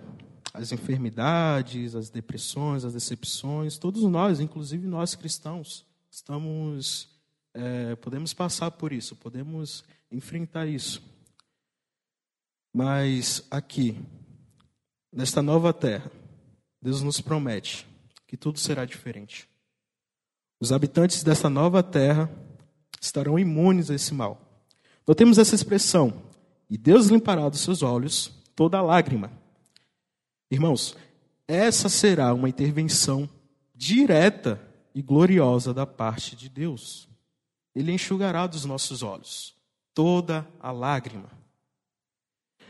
as 0.52 0.72
enfermidades, 0.72 1.94
as 1.94 2.10
depressões, 2.10 2.86
as 2.86 2.94
decepções, 2.94 3.78
todos 3.78 4.02
nós, 4.04 4.40
inclusive 4.40 4.88
nós 4.88 5.14
cristãos, 5.14 5.86
estamos, 6.10 7.08
é, 7.54 7.96
podemos 7.98 8.34
passar 8.34 8.72
por 8.72 8.92
isso, 8.94 9.16
podemos 9.16 9.84
enfrentar 10.12 10.66
isso. 10.66 11.04
Mas 12.74 13.46
aqui, 13.52 13.96
nesta 15.14 15.42
nova 15.42 15.72
terra, 15.72 16.12
Deus 16.82 17.02
nos 17.02 17.22
promete 17.22 17.88
que 18.28 18.36
tudo 18.36 18.60
será 18.60 18.86
diferente. 18.86 19.48
Os 20.60 20.72
habitantes 20.72 21.24
desta 21.24 21.50
nova 21.50 21.84
terra 21.84 22.30
estarão 23.00 23.38
imunes 23.38 23.90
a 23.90 23.96
esse 23.96 24.14
mal. 24.14 24.66
Notemos 25.08 25.38
essa 25.38 25.56
expressão: 25.56 26.24
e 26.70 26.78
Deus 26.78 27.08
limpará 27.08 27.48
dos 27.48 27.62
seus 27.62 27.82
olhos 27.82 28.34
toda 28.56 28.82
lágrima 28.82 29.44
Irmãos, 30.54 30.96
essa 31.48 31.90
será 31.90 32.32
uma 32.32 32.48
intervenção 32.48 33.28
direta 33.74 34.62
e 34.94 35.02
gloriosa 35.02 35.74
da 35.74 35.84
parte 35.84 36.36
de 36.36 36.48
Deus. 36.48 37.10
Ele 37.74 37.92
enxugará 37.92 38.46
dos 38.46 38.64
nossos 38.64 39.02
olhos 39.02 39.56
toda 39.96 40.48
a 40.60 40.72
lágrima. 40.72 41.32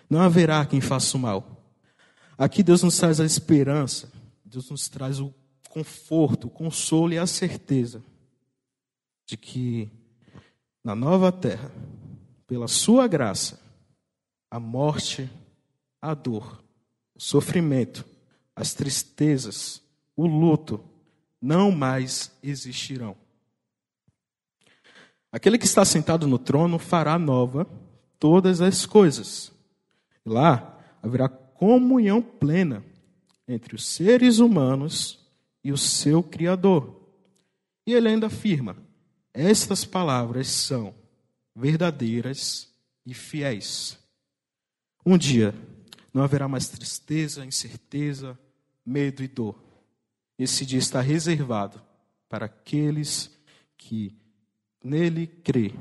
Não 0.10 0.22
haverá 0.22 0.66
quem 0.66 0.80
faça 0.80 1.18
o 1.18 1.20
mal. 1.20 1.63
Aqui 2.44 2.62
Deus 2.62 2.84
nos 2.84 2.98
traz 2.98 3.22
a 3.22 3.26
esperança, 3.26 4.12
Deus 4.44 4.70
nos 4.70 4.90
traz 4.90 5.22
o 5.22 5.34
conforto, 5.70 6.48
o 6.48 6.50
consolo 6.50 7.14
e 7.14 7.18
a 7.18 7.26
certeza 7.26 8.04
de 9.26 9.38
que 9.38 9.90
na 10.84 10.94
nova 10.94 11.32
terra, 11.32 11.72
pela 12.46 12.68
sua 12.68 13.08
graça, 13.08 13.62
a 14.52 14.60
morte, 14.60 15.30
a 16.02 16.14
dor 16.14 16.62
o 17.16 17.22
sofrimento, 17.22 18.06
as 18.54 18.74
tristezas, 18.74 19.82
o 20.14 20.28
luto 20.28 20.84
não 21.42 21.72
mais 21.72 22.30
existirão. 22.44 23.16
Aquele 25.32 25.58
que 25.58 25.66
está 25.66 25.86
sentado 25.86 26.28
no 26.28 26.38
trono 26.38 26.78
fará 26.78 27.18
nova 27.18 27.66
todas 28.20 28.60
as 28.60 28.86
coisas. 28.86 29.50
Lá 30.26 30.78
haverá 31.02 31.30
comunhão 31.64 32.22
plena 32.22 32.84
entre 33.48 33.74
os 33.74 33.86
seres 33.86 34.40
humanos 34.40 35.18
e 35.64 35.72
o 35.72 35.78
seu 35.78 36.22
Criador. 36.22 37.10
E 37.88 37.94
ele 37.94 38.10
ainda 38.10 38.28
afirma: 38.28 38.76
estas 39.34 39.86
palavras 39.86 40.50
são 40.50 40.94
verdadeiras 41.56 42.70
e 43.06 43.14
fiéis. 43.14 43.98
Um 45.06 45.18
dia 45.18 45.56
não 46.14 46.22
haverá 46.22 46.50
mais 46.50 46.68
tristeza, 46.68 47.46
incerteza, 47.46 48.38
medo 48.86 49.24
e 49.24 49.28
dor. 49.30 49.56
Esse 50.38 50.66
dia 50.66 50.80
está 50.80 51.00
reservado 51.00 51.82
para 52.28 52.48
aqueles 52.48 53.32
que 53.78 54.14
nele 54.84 55.28
crê, 55.28 55.74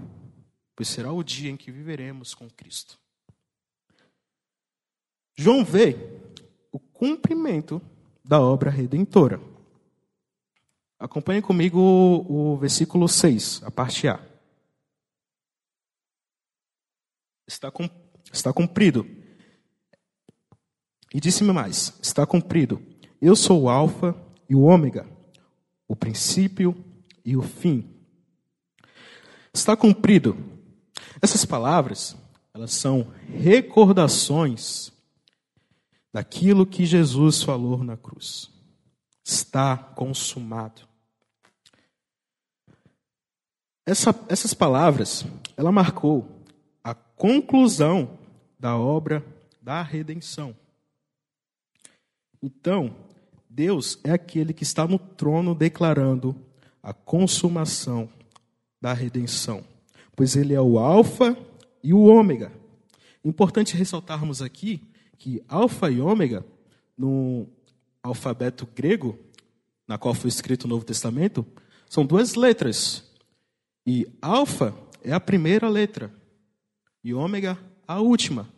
pois 0.76 0.88
será 0.88 1.12
o 1.12 1.24
dia 1.24 1.50
em 1.50 1.56
que 1.56 1.72
viveremos 1.72 2.36
com 2.36 2.48
Cristo. 2.48 3.01
João 5.34 5.64
vê 5.64 5.96
o 6.70 6.78
cumprimento 6.78 7.80
da 8.24 8.40
obra 8.40 8.70
redentora. 8.70 9.40
Acompanhe 10.98 11.42
comigo 11.42 11.80
o, 11.80 12.56
versículo 12.56 13.08
6, 13.08 13.62
a 13.64 13.70
parte 13.70 14.06
A. 14.06 14.20
Está, 17.46 17.72
está 18.32 18.52
cumprido. 18.52 19.04
E 21.12 21.20
disse-me 21.20 21.52
mais: 21.52 21.98
está 22.00 22.24
cumprido. 22.24 22.80
Eu 23.20 23.34
sou 23.34 23.62
o 23.62 23.68
Alfa 23.68 24.16
e 24.48 24.54
o 24.54 24.62
Ômega, 24.62 25.06
o 25.88 25.96
princípio 25.96 26.74
e 27.24 27.36
o 27.36 27.42
fim. 27.42 27.88
Está 29.52 29.76
cumprido. 29.76 30.36
Essas 31.20 31.44
palavras, 31.44 32.16
elas 32.54 32.72
são 32.72 33.12
recordações 33.28 34.92
daquilo 36.12 36.66
que 36.66 36.84
Jesus 36.84 37.42
falou 37.42 37.82
na 37.82 37.96
cruz. 37.96 38.50
Está 39.24 39.76
consumado. 39.76 40.82
Essa, 43.86 44.14
essas 44.28 44.54
palavras, 44.54 45.24
ela 45.56 45.72
marcou 45.72 46.44
a 46.84 46.94
conclusão 46.94 48.18
da 48.58 48.76
obra 48.76 49.24
da 49.60 49.82
redenção. 49.82 50.54
Então, 52.42 52.94
Deus 53.48 53.98
é 54.04 54.10
aquele 54.10 54.52
que 54.52 54.62
está 54.62 54.86
no 54.86 54.98
trono 54.98 55.54
declarando 55.54 56.36
a 56.82 56.92
consumação 56.92 58.08
da 58.80 58.92
redenção, 58.92 59.64
pois 60.16 60.34
ele 60.34 60.54
é 60.54 60.60
o 60.60 60.78
alfa 60.78 61.36
e 61.82 61.92
o 61.94 62.02
ômega. 62.02 62.52
Importante 63.24 63.76
ressaltarmos 63.76 64.42
aqui 64.42 64.91
que 65.22 65.40
alfa 65.48 65.88
e 65.88 66.00
ômega, 66.00 66.44
no 66.98 67.46
alfabeto 68.02 68.66
grego, 68.74 69.16
na 69.86 69.96
qual 69.96 70.14
foi 70.14 70.26
escrito 70.26 70.64
o 70.64 70.68
Novo 70.68 70.84
Testamento, 70.84 71.46
são 71.88 72.04
duas 72.04 72.34
letras. 72.34 73.04
E 73.86 74.04
alfa 74.20 74.74
é 75.00 75.12
a 75.12 75.20
primeira 75.20 75.68
letra 75.68 76.12
e 77.04 77.14
ômega 77.14 77.56
a 77.86 78.00
última. 78.00 78.48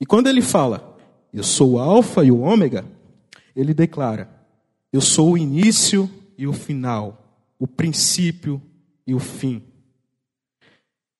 E 0.00 0.04
quando 0.04 0.26
ele 0.26 0.42
fala, 0.42 0.98
eu 1.32 1.44
sou 1.44 1.74
o 1.74 1.78
alfa 1.78 2.24
e 2.24 2.32
o 2.32 2.40
ômega, 2.40 2.84
ele 3.54 3.72
declara, 3.72 4.28
eu 4.92 5.00
sou 5.00 5.34
o 5.34 5.38
início 5.38 6.10
e 6.36 6.44
o 6.44 6.52
final, 6.52 7.40
o 7.56 7.68
princípio 7.68 8.60
e 9.06 9.14
o 9.14 9.20
fim. 9.20 9.62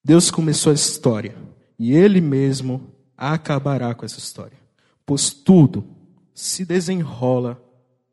Deus 0.04 0.32
começou 0.32 0.72
a 0.72 0.74
história 0.74 1.36
e 1.78 1.92
ele 1.92 2.20
mesmo 2.20 2.92
acabará 3.16 3.94
com 3.94 4.04
essa 4.04 4.18
história, 4.18 4.58
pois 5.04 5.30
tudo 5.30 5.84
se 6.34 6.64
desenrola 6.64 7.62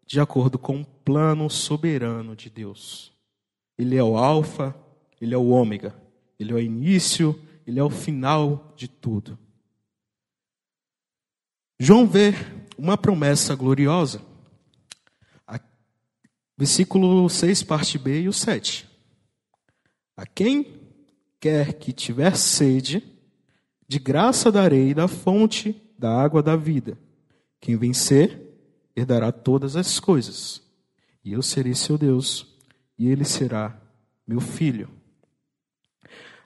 de 0.06 0.20
acordo 0.20 0.58
com 0.58 0.82
o 0.82 0.86
plano 0.86 1.50
soberano 1.50 2.36
de 2.36 2.50
Deus. 2.50 3.12
Ele 3.78 3.96
é 3.96 4.04
o 4.04 4.18
Alfa, 4.18 4.76
ele 5.22 5.34
é 5.34 5.38
o 5.38 5.50
Ômega, 5.50 5.96
ele 6.40 6.52
é 6.52 6.56
o 6.56 6.60
início, 6.60 7.40
ele 7.66 7.80
é 7.80 7.84
o 7.84 7.90
final 7.90 8.74
de 8.76 8.88
tudo. 8.88 9.38
João 11.80 12.08
vê 12.08 12.34
uma 12.78 12.98
promessa 12.98 13.56
gloriosa. 13.56 14.22
Versículo 16.58 17.30
6, 17.30 17.64
parte 17.64 17.98
B 17.98 18.24
e 18.24 18.28
o 18.28 18.34
7. 18.34 18.86
A 20.18 20.26
quem 20.26 20.82
quer 21.40 21.72
que 21.76 21.94
tiver 21.94 22.36
sede, 22.36 23.02
de 23.90 23.98
graça 23.98 24.52
darei 24.52 24.94
da 24.94 25.08
fonte 25.08 25.76
da 25.98 26.16
água 26.16 26.44
da 26.44 26.56
vida. 26.56 26.96
Quem 27.60 27.76
vencer, 27.76 28.40
herdará 28.96 29.32
todas 29.32 29.76
as 29.76 30.00
coisas. 30.00 30.62
E 31.26 31.34
eu 31.34 31.42
serei 31.42 31.74
seu 31.74 31.98
Deus, 31.98 32.56
e 33.00 33.08
ele 33.08 33.26
será 33.26 33.82
meu 34.28 34.40
filho. 34.40 34.88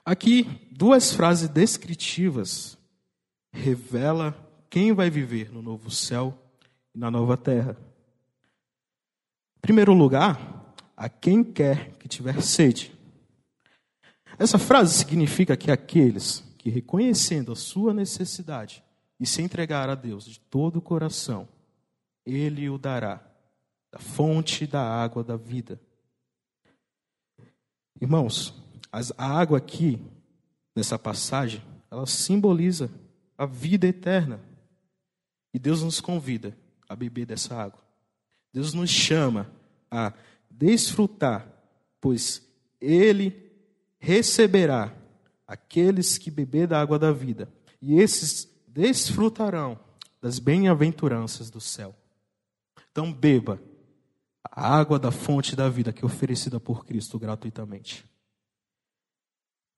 Aqui, 0.02 0.68
duas 0.72 1.12
frases 1.12 1.50
descritivas 1.50 2.78
revela 3.52 4.34
quem 4.70 4.94
vai 4.94 5.10
viver 5.10 5.52
no 5.52 5.60
novo 5.60 5.90
céu 5.90 6.36
e 6.94 6.98
na 6.98 7.10
nova 7.10 7.36
terra. 7.36 7.76
Em 9.58 9.60
primeiro 9.60 9.92
lugar, 9.92 10.74
a 10.96 11.10
quem 11.10 11.44
quer 11.44 11.90
que 11.98 12.08
tiver 12.08 12.40
sede. 12.42 12.90
Essa 14.38 14.58
frase 14.58 14.94
significa 14.94 15.56
que 15.58 15.70
aqueles 15.70 16.42
que, 16.64 16.70
reconhecendo 16.70 17.52
a 17.52 17.56
sua 17.56 17.92
necessidade 17.92 18.82
e 19.20 19.26
se 19.26 19.42
entregar 19.42 19.90
a 19.90 19.94
Deus 19.94 20.24
de 20.24 20.40
todo 20.40 20.76
o 20.76 20.82
coração, 20.82 21.46
Ele 22.24 22.70
o 22.70 22.78
dará 22.78 23.22
da 23.92 23.98
fonte 23.98 24.66
da 24.66 24.82
água 24.82 25.22
da 25.22 25.36
vida. 25.36 25.78
Irmãos, 28.00 28.54
a 29.18 29.26
água 29.26 29.58
aqui, 29.58 30.00
nessa 30.74 30.98
passagem, 30.98 31.62
ela 31.90 32.06
simboliza 32.06 32.90
a 33.36 33.44
vida 33.44 33.86
eterna. 33.86 34.40
E 35.52 35.58
Deus 35.58 35.82
nos 35.82 36.00
convida 36.00 36.56
a 36.88 36.96
beber 36.96 37.26
dessa 37.26 37.54
água. 37.54 37.84
Deus 38.54 38.72
nos 38.72 38.88
chama 38.88 39.50
a 39.90 40.14
desfrutar, 40.50 41.46
pois 42.00 42.42
Ele 42.80 43.52
receberá 43.98 45.03
aqueles 45.46 46.18
que 46.18 46.30
beber 46.30 46.66
da 46.66 46.80
água 46.80 46.98
da 46.98 47.12
vida, 47.12 47.52
e 47.80 48.00
esses 48.00 48.48
desfrutarão 48.66 49.78
das 50.20 50.38
bem-aventuranças 50.38 51.50
do 51.50 51.60
céu. 51.60 51.94
Então 52.90 53.12
beba 53.12 53.60
a 54.42 54.76
água 54.76 54.98
da 54.98 55.10
fonte 55.10 55.54
da 55.54 55.68
vida 55.68 55.92
que 55.92 56.04
é 56.04 56.06
oferecida 56.06 56.58
por 56.58 56.84
Cristo 56.84 57.18
gratuitamente. 57.18 58.04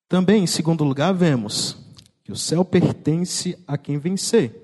Também, 0.09 0.45
em 0.45 0.47
segundo 0.47 0.85
lugar, 0.85 1.13
vemos 1.13 1.77
que 2.23 2.31
o 2.31 2.37
céu 2.37 2.65
pertence 2.65 3.59
a 3.67 3.77
quem 3.77 3.99
vencer. 3.99 4.55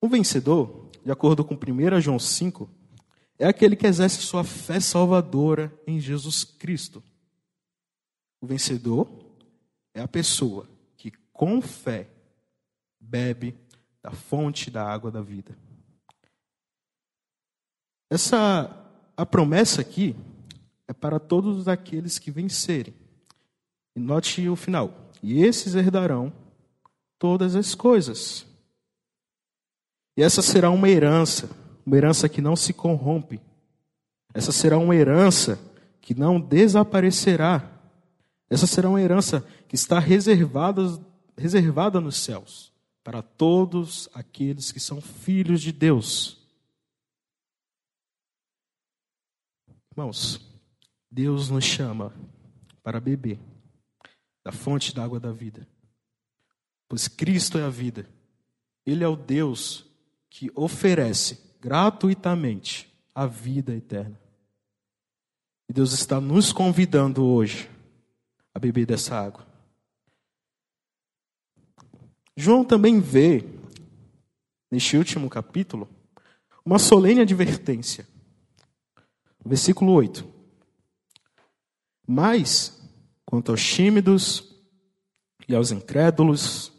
O 0.00 0.08
vencedor, 0.08 0.90
de 1.04 1.10
acordo 1.10 1.44
com 1.44 1.54
1 1.54 2.00
João 2.00 2.18
5, 2.18 2.68
é 3.38 3.46
aquele 3.46 3.76
que 3.76 3.86
exerce 3.86 4.20
sua 4.22 4.44
fé 4.44 4.80
salvadora 4.80 5.72
em 5.86 5.98
Jesus 5.98 6.44
Cristo. 6.44 7.02
O 8.42 8.46
vencedor 8.46 9.08
é 9.94 10.00
a 10.00 10.08
pessoa 10.08 10.68
que, 10.96 11.12
com 11.32 11.62
fé, 11.62 12.08
bebe 12.98 13.56
da 14.02 14.10
fonte 14.10 14.68
da 14.68 14.84
água 14.84 15.12
da 15.12 15.22
vida. 15.22 15.56
Essa 18.10 18.76
a 19.16 19.24
promessa 19.24 19.80
aqui 19.80 20.16
é 20.88 20.92
para 20.92 21.20
todos 21.20 21.68
aqueles 21.68 22.18
que 22.18 22.32
vencerem. 22.32 22.94
E 23.94 24.00
note 24.00 24.48
o 24.48 24.56
final. 24.56 25.10
E 25.22 25.44
esses 25.44 25.76
herdarão 25.76 26.32
todas 27.18 27.54
as 27.54 27.74
coisas. 27.76 28.44
E 30.16 30.22
essa 30.22 30.42
será 30.42 30.68
uma 30.70 30.88
herança, 30.88 31.48
uma 31.86 31.96
herança 31.96 32.28
que 32.28 32.40
não 32.40 32.56
se 32.56 32.72
corrompe. 32.72 33.40
Essa 34.34 34.50
será 34.50 34.78
uma 34.78 34.96
herança 34.96 35.60
que 36.00 36.12
não 36.12 36.40
desaparecerá. 36.40 37.71
Essa 38.52 38.66
será 38.66 38.86
uma 38.90 39.00
herança 39.00 39.40
que 39.66 39.74
está 39.74 39.98
reservada, 39.98 40.82
reservada 41.38 42.02
nos 42.02 42.18
céus 42.18 42.70
para 43.02 43.22
todos 43.22 44.10
aqueles 44.12 44.70
que 44.70 44.78
são 44.78 45.00
filhos 45.00 45.62
de 45.62 45.72
Deus. 45.72 46.38
Irmãos, 49.90 50.38
Deus 51.10 51.48
nos 51.48 51.64
chama 51.64 52.12
para 52.82 53.00
beber 53.00 53.40
da 54.44 54.52
fonte 54.52 54.94
da 54.94 55.02
água 55.02 55.18
da 55.18 55.32
vida, 55.32 55.66
pois 56.86 57.08
Cristo 57.08 57.56
é 57.56 57.62
a 57.64 57.70
vida. 57.70 58.06
Ele 58.84 59.02
é 59.02 59.08
o 59.08 59.16
Deus 59.16 59.86
que 60.28 60.52
oferece 60.54 61.56
gratuitamente 61.58 62.92
a 63.14 63.24
vida 63.24 63.74
eterna. 63.74 64.20
E 65.70 65.72
Deus 65.72 65.94
está 65.94 66.20
nos 66.20 66.52
convidando 66.52 67.24
hoje 67.24 67.72
a 68.54 68.58
beber 68.58 68.86
dessa 68.86 69.18
água. 69.18 69.46
João 72.36 72.64
também 72.64 73.00
vê, 73.00 73.44
neste 74.70 74.96
último 74.96 75.28
capítulo, 75.28 75.88
uma 76.64 76.78
solene 76.78 77.20
advertência. 77.20 78.06
Versículo 79.44 79.92
8. 79.92 80.24
Mas, 82.06 82.80
quanto 83.24 83.50
aos 83.50 83.62
tímidos, 83.62 84.52
e 85.48 85.54
aos 85.54 85.70
incrédulos, 85.70 86.72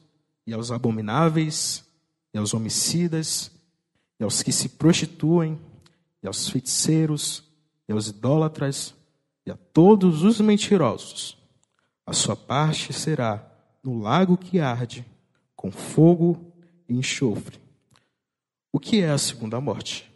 e 0.47 0.53
aos 0.53 0.71
abomináveis, 0.71 1.86
e 2.33 2.38
aos 2.38 2.53
homicidas, 2.53 3.51
e 4.19 4.23
aos 4.23 4.41
que 4.41 4.51
se 4.51 4.69
prostituem, 4.69 5.59
e 6.21 6.27
aos 6.27 6.49
feiticeiros, 6.49 7.43
e 7.88 7.91
aos 7.91 8.07
idólatras, 8.07 8.95
e 9.45 9.51
a 9.51 9.57
todos 9.57 10.23
os 10.23 10.39
mentirosos, 10.39 11.38
a 12.06 12.13
sua 12.13 12.36
parte 12.36 12.92
será 12.94 13.46
no 13.84 14.00
lago 14.00 14.38
que 14.38 14.60
arde, 14.60 15.06
com 15.56 15.72
fogo 15.72 16.54
e 16.88 16.96
enxofre, 16.96 17.60
O 18.72 18.80
que 18.80 19.02
é 19.02 19.10
a 19.10 19.18
segunda 19.18 19.62
morte? 19.62 20.12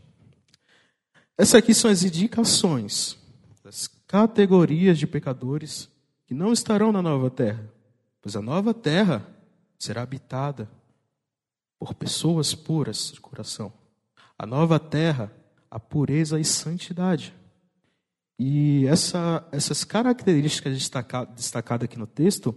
Essas 1.38 1.56
aqui 1.56 1.73
são 1.73 1.91
as 1.91 2.04
indicações 2.04 3.17
das 3.63 3.88
categorias 4.08 4.97
de 4.97 5.06
pecadores 5.06 5.89
que 6.26 6.34
não 6.34 6.52
estarão 6.52 6.91
na 6.91 7.02
nova 7.02 7.30
terra, 7.30 7.71
pois 8.21 8.36
a 8.36 8.41
nova 8.41 8.73
terra 8.73 9.26
será 9.78 10.02
habitada 10.02 10.69
por 11.80 11.93
pessoas 11.93 12.56
puras 12.56 13.12
de 13.13 13.21
coração. 13.21 13.71
A 14.38 14.45
nova 14.45 14.80
terra, 14.80 15.32
a 15.69 15.80
pureza 15.80 16.39
e 16.39 16.43
santidade. 16.43 17.34
E 18.39 18.86
essa, 18.86 19.47
essas 19.52 19.84
características 19.84 20.73
destacadas 20.73 21.36
destacada 21.36 21.86
aqui 21.86 21.97
no 21.97 22.06
texto 22.06 22.56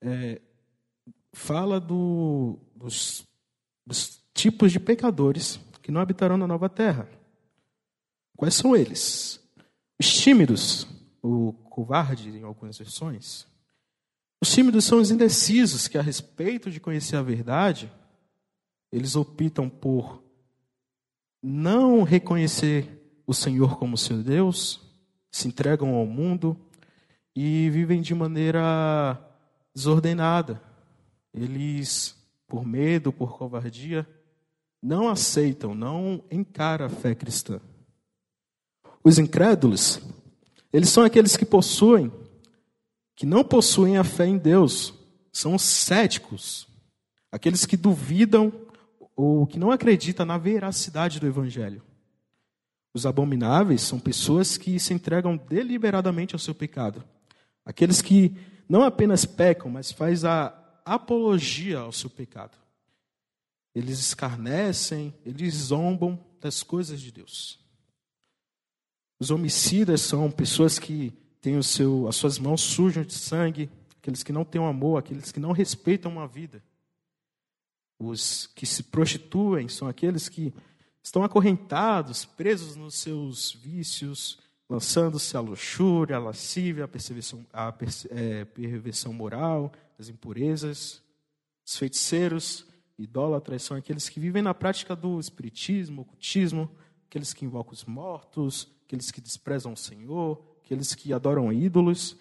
é, 0.00 0.40
fala 1.32 1.78
do, 1.78 2.58
dos, 2.74 3.26
dos 3.86 4.22
tipos 4.32 4.72
de 4.72 4.80
pecadores 4.80 5.60
que 5.82 5.92
não 5.92 6.00
habitarão 6.00 6.36
na 6.36 6.46
nova 6.46 6.68
terra. 6.68 7.08
Quais 8.36 8.54
são 8.54 8.74
eles? 8.74 9.40
Os 9.98 10.12
tímidos, 10.12 10.86
o 11.22 11.52
covarde 11.52 12.30
em 12.30 12.42
algumas 12.42 12.78
versões. 12.78 13.46
Os 14.40 14.50
tímidos 14.50 14.84
são 14.84 14.98
os 14.98 15.10
indecisos 15.10 15.88
que, 15.88 15.96
a 15.98 16.02
respeito 16.02 16.70
de 16.70 16.80
conhecer 16.80 17.16
a 17.16 17.22
verdade, 17.22 17.90
eles 18.92 19.16
optam 19.16 19.68
por 19.68 20.22
não 21.42 22.02
reconhecer 22.02 23.22
o 23.26 23.34
Senhor 23.34 23.78
como 23.78 23.96
seu 23.96 24.22
Deus, 24.22 24.85
se 25.36 25.48
entregam 25.48 25.94
ao 25.94 26.06
mundo 26.06 26.56
e 27.34 27.68
vivem 27.68 28.00
de 28.00 28.14
maneira 28.14 29.20
desordenada. 29.74 30.62
Eles, 31.32 32.16
por 32.48 32.64
medo, 32.64 33.12
por 33.12 33.36
covardia, 33.36 34.08
não 34.82 35.08
aceitam, 35.08 35.74
não 35.74 36.24
encaram 36.30 36.86
a 36.86 36.88
fé 36.88 37.14
cristã. 37.14 37.60
Os 39.04 39.18
incrédulos, 39.18 40.00
eles 40.72 40.88
são 40.88 41.04
aqueles 41.04 41.36
que 41.36 41.44
possuem, 41.44 42.10
que 43.14 43.26
não 43.26 43.44
possuem 43.44 43.98
a 43.98 44.04
fé 44.04 44.26
em 44.26 44.38
Deus, 44.38 44.94
são 45.30 45.54
os 45.54 45.62
céticos, 45.62 46.66
aqueles 47.30 47.66
que 47.66 47.76
duvidam 47.76 48.50
ou 49.14 49.46
que 49.46 49.58
não 49.58 49.70
acreditam 49.70 50.24
na 50.24 50.38
veracidade 50.38 51.20
do 51.20 51.26
Evangelho. 51.26 51.85
Os 52.96 53.04
abomináveis 53.04 53.82
são 53.82 54.00
pessoas 54.00 54.56
que 54.56 54.80
se 54.80 54.94
entregam 54.94 55.36
deliberadamente 55.36 56.34
ao 56.34 56.38
seu 56.38 56.54
pecado, 56.54 57.04
aqueles 57.62 58.00
que 58.00 58.34
não 58.66 58.82
apenas 58.82 59.26
pecam, 59.26 59.70
mas 59.70 59.92
faz 59.92 60.24
a 60.24 60.80
apologia 60.82 61.80
ao 61.80 61.92
seu 61.92 62.08
pecado. 62.08 62.56
Eles 63.74 63.98
escarnecem, 63.98 65.12
eles 65.26 65.52
zombam 65.56 66.18
das 66.40 66.62
coisas 66.62 66.98
de 66.98 67.12
Deus. 67.12 67.60
Os 69.20 69.30
homicidas 69.30 70.00
são 70.00 70.30
pessoas 70.30 70.78
que 70.78 71.12
têm 71.42 71.58
o 71.58 71.62
seu, 71.62 72.08
as 72.08 72.16
suas 72.16 72.38
mãos 72.38 72.62
sujas 72.62 73.06
de 73.06 73.12
sangue, 73.12 73.68
aqueles 73.98 74.22
que 74.22 74.32
não 74.32 74.42
têm 74.42 74.64
amor, 74.64 74.96
aqueles 74.96 75.30
que 75.30 75.38
não 75.38 75.52
respeitam 75.52 76.12
uma 76.12 76.26
vida. 76.26 76.64
Os 77.98 78.46
que 78.46 78.64
se 78.64 78.84
prostituem 78.84 79.68
são 79.68 79.86
aqueles 79.86 80.30
que 80.30 80.50
estão 81.06 81.22
acorrentados, 81.22 82.24
presos 82.24 82.74
nos 82.74 82.96
seus 82.96 83.52
vícios, 83.52 84.40
lançando-se 84.68 85.36
à 85.36 85.40
luxúria, 85.40 86.16
à 86.16 86.18
lascívia, 86.18 86.90
à 87.52 87.68
à 87.68 87.74
é, 88.10 88.44
perversão 88.44 89.12
moral, 89.12 89.70
às 89.96 90.08
impurezas. 90.08 91.00
Os 91.64 91.76
feiticeiros, 91.76 92.66
idólatras, 92.98 93.62
são 93.62 93.76
aqueles 93.76 94.08
que 94.08 94.18
vivem 94.18 94.42
na 94.42 94.52
prática 94.52 94.96
do 94.96 95.20
espiritismo, 95.20 96.02
ocultismo, 96.02 96.68
aqueles 97.08 97.32
que 97.32 97.44
invocam 97.44 97.72
os 97.72 97.84
mortos, 97.84 98.68
aqueles 98.84 99.12
que 99.12 99.20
desprezam 99.20 99.74
o 99.74 99.76
Senhor, 99.76 100.42
aqueles 100.64 100.92
que 100.92 101.12
adoram 101.12 101.52
ídolos. 101.52 102.16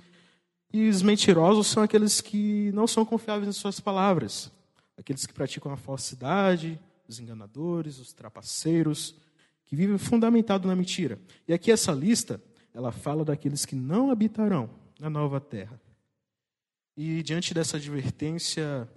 E 0.71 0.87
os 0.89 1.01
mentirosos 1.01 1.65
são 1.65 1.81
aqueles 1.81 2.21
que 2.21 2.71
não 2.71 2.85
são 2.85 3.03
confiáveis 3.03 3.49
em 3.49 3.51
suas 3.51 3.79
palavras, 3.79 4.51
aqueles 4.95 5.25
que 5.25 5.33
praticam 5.33 5.71
a 5.71 5.77
falsidade, 5.77 6.79
os 7.07 7.19
enganadores, 7.19 7.99
os 7.99 8.13
trapaceiros, 8.13 9.15
que 9.65 9.75
vivem 9.75 9.97
fundamentado 9.97 10.67
na 10.67 10.75
mentira. 10.75 11.19
E 11.47 11.53
aqui 11.53 11.71
essa 11.71 11.91
lista, 11.91 12.41
ela 12.73 12.91
fala 12.91 13.25
daqueles 13.25 13.65
que 13.65 13.75
não 13.75 14.11
habitarão 14.11 14.69
na 14.99 15.09
nova 15.09 15.39
terra. 15.39 15.79
E 16.95 17.21
diante 17.23 17.53
dessa 17.53 17.77
advertência, 17.77 18.89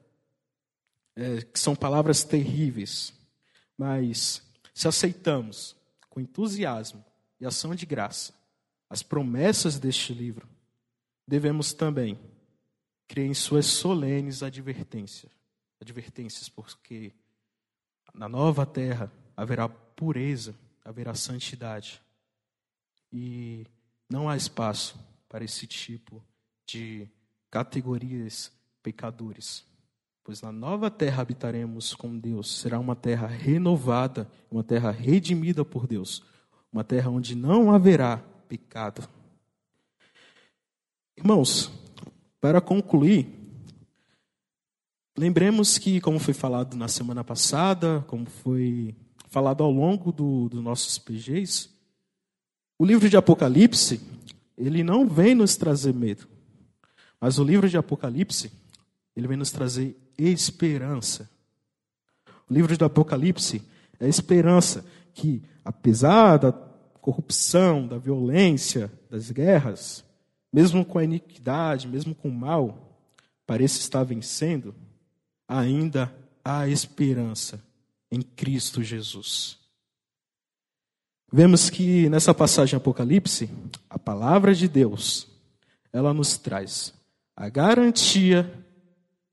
é, 1.16 1.42
que 1.42 1.59
são 1.59 1.75
palavras 1.75 2.23
terríveis, 2.23 3.12
mas 3.77 4.42
se 4.75 4.87
aceitamos 4.87 5.75
com 6.09 6.21
entusiasmo 6.21 7.05
e 7.40 7.47
ação 7.47 7.75
de 7.75 7.87
graça 7.87 8.38
as 8.90 9.03
promessas 9.03 9.79
deste 9.79 10.14
livro, 10.14 10.49
devemos 11.27 11.73
também 11.73 12.18
crer 13.07 13.27
em 13.27 13.35
suas 13.35 13.66
solenes 13.66 14.42
advertências, 14.42 15.31
advertências, 15.81 16.49
porque 16.49 17.12
na 18.14 18.29
nova 18.29 18.66
terra 18.66 19.11
haverá 19.37 19.68
pureza, 19.68 20.55
haverá 20.85 21.14
santidade. 21.14 22.01
E 23.12 23.66
não 24.11 24.29
há 24.29 24.37
espaço 24.37 24.99
para 25.29 25.44
esse 25.44 25.66
tipo 25.66 26.23
de 26.66 27.09
categorias 27.51 28.53
pecadores. 28.83 29.64
Pois 30.25 30.42
na 30.42 30.53
nova 30.53 30.90
terra 30.90 31.23
habitaremos 31.23 31.94
com 31.94 32.18
Deus. 32.18 32.59
Será 32.59 32.79
uma 32.79 32.94
terra 32.94 33.27
renovada, 33.27 34.31
uma 34.51 34.62
terra 34.62 34.90
redimida 34.90 35.64
por 35.64 35.87
Deus. 35.87 36.23
Uma 36.71 36.85
terra 36.85 37.11
onde 37.11 37.35
não 37.35 37.73
haverá 37.73 38.18
pecado. 38.47 39.09
Irmãos, 41.16 41.73
para 42.40 42.61
concluir, 42.61 43.27
lembremos 45.18 45.78
que, 45.78 46.00
como 46.00 46.20
foi 46.20 46.33
falado 46.33 46.76
na 46.76 46.87
semana 46.87 47.24
passada, 47.24 48.04
como 48.07 48.24
foi 48.26 48.94
falado 49.28 49.64
ao 49.64 49.70
longo 49.70 50.12
dos 50.12 50.48
do 50.48 50.62
nossos 50.62 50.96
PGs, 50.96 51.68
o 52.78 52.85
livro 52.87 53.11
de 53.11 53.16
Apocalipse, 53.16 54.00
ele 54.57 54.85
não 54.85 55.09
vem 55.09 55.35
nos 55.35 55.57
trazer 55.57 55.92
medo, 55.92 56.28
mas 57.20 57.38
o 57.38 57.44
livro 57.44 57.68
de 57.68 57.76
Apocalipse, 57.76 58.52
ele 59.16 59.26
vem 59.26 59.37
nos 59.37 59.50
trazer 59.50 59.96
esperança. 60.16 61.28
O 62.48 62.54
livro 62.54 62.76
do 62.78 62.85
Apocalipse 62.85 63.61
é 63.98 64.07
a 64.07 64.09
esperança 64.09 64.87
que, 65.12 65.42
apesar 65.64 66.37
da 66.37 66.52
corrupção, 66.52 67.88
da 67.88 67.98
violência, 67.98 68.90
das 69.11 69.33
guerras, 69.33 70.04
mesmo 70.52 70.85
com 70.85 70.98
a 70.98 71.04
iniquidade, 71.04 71.88
mesmo 71.88 72.14
com 72.14 72.28
o 72.28 72.33
mal, 72.33 72.96
parece 73.44 73.81
estar 73.81 74.04
vencendo, 74.04 74.74
ainda 75.48 76.14
há 76.44 76.68
esperança 76.68 77.64
em 78.11 78.20
Cristo 78.20 78.82
Jesus. 78.82 79.58
Vemos 81.32 81.70
que 81.70 82.08
nessa 82.08 82.34
passagem 82.34 82.76
Apocalipse, 82.76 83.50
a 83.88 83.98
palavra 83.98 84.54
de 84.54 84.68
Deus, 84.68 85.26
ela 85.92 86.12
nos 86.14 86.38
traz 86.38 86.94
a 87.34 87.48
garantia 87.48 88.52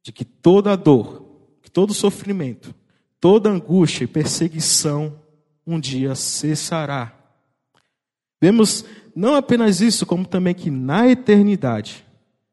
de 0.01 0.11
que 0.11 0.23
toda 0.23 0.75
dor, 0.75 1.25
que 1.61 1.69
todo 1.69 1.93
sofrimento, 1.93 2.73
toda 3.19 3.49
angústia 3.49 4.03
e 4.03 4.07
perseguição 4.07 5.19
um 5.65 5.79
dia 5.79 6.15
cessará. 6.15 7.17
Vemos 8.39 8.85
não 9.15 9.35
apenas 9.35 9.81
isso, 9.81 10.05
como 10.05 10.25
também 10.25 10.53
que 10.53 10.69
na 10.69 11.07
eternidade 11.07 12.05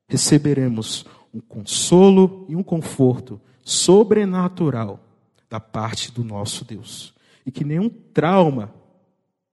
receberemos 0.09 1.05
um 1.35 1.41
consolo 1.41 2.47
e 2.49 2.55
um 2.55 2.63
conforto 2.63 3.41
sobrenatural 3.63 5.01
da 5.49 5.61
parte 5.61 6.11
do 6.11 6.25
nosso 6.25 6.65
Deus. 6.65 7.15
E 7.45 7.51
que 7.51 7.65
nenhum 7.65 7.89
trauma 7.89 8.73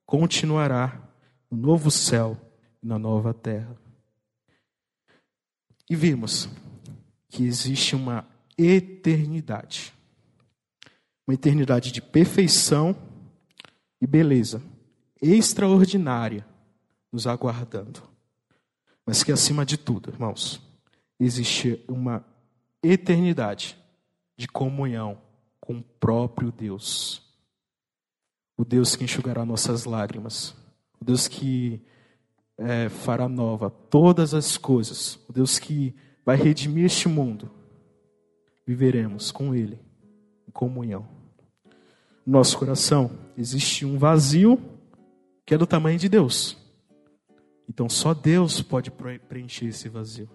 continuará 0.06 1.00
no 1.50 1.56
novo 1.56 1.90
céu 1.90 2.36
e 2.82 2.86
na 2.86 2.98
nova 2.98 3.34
terra. 3.34 3.76
E 5.88 5.96
vimos 5.96 6.48
que 7.28 7.44
existe 7.44 7.96
uma 7.96 8.26
eternidade. 8.56 9.92
Uma 11.26 11.34
eternidade 11.34 11.92
de 11.92 12.00
perfeição 12.00 12.96
e 14.00 14.06
beleza 14.06 14.62
extraordinária 15.20 16.46
nos 17.12 17.26
aguardando. 17.26 18.02
Mas 19.04 19.22
que 19.22 19.32
acima 19.32 19.66
de 19.66 19.76
tudo, 19.76 20.10
irmãos, 20.10 20.60
existe 21.18 21.84
uma 21.88 22.24
eternidade 22.82 23.76
de 24.40 24.48
comunhão 24.48 25.18
com 25.60 25.78
o 25.78 25.82
próprio 25.82 26.50
Deus. 26.50 27.22
O 28.56 28.64
Deus 28.64 28.96
que 28.96 29.04
enxugará 29.04 29.44
nossas 29.44 29.84
lágrimas. 29.84 30.54
O 30.98 31.04
Deus 31.04 31.28
que 31.28 31.82
é, 32.56 32.88
fará 32.88 33.28
nova 33.28 33.68
todas 33.68 34.32
as 34.32 34.56
coisas. 34.56 35.16
O 35.28 35.32
Deus 35.32 35.58
que 35.58 35.94
vai 36.24 36.36
redimir 36.36 36.86
este 36.86 37.06
mundo. 37.06 37.50
Viveremos 38.66 39.30
com 39.30 39.54
Ele 39.54 39.78
em 40.48 40.50
comunhão. 40.50 41.06
no 42.24 42.32
nosso 42.32 42.58
coração 42.58 43.10
existe 43.36 43.84
um 43.84 43.98
vazio 43.98 44.58
que 45.44 45.54
é 45.54 45.58
do 45.58 45.66
tamanho 45.66 45.98
de 45.98 46.08
Deus. 46.08 46.56
Então 47.68 47.90
só 47.90 48.14
Deus 48.14 48.62
pode 48.62 48.90
preencher 48.90 49.66
esse 49.66 49.88
vazio. 49.88 50.30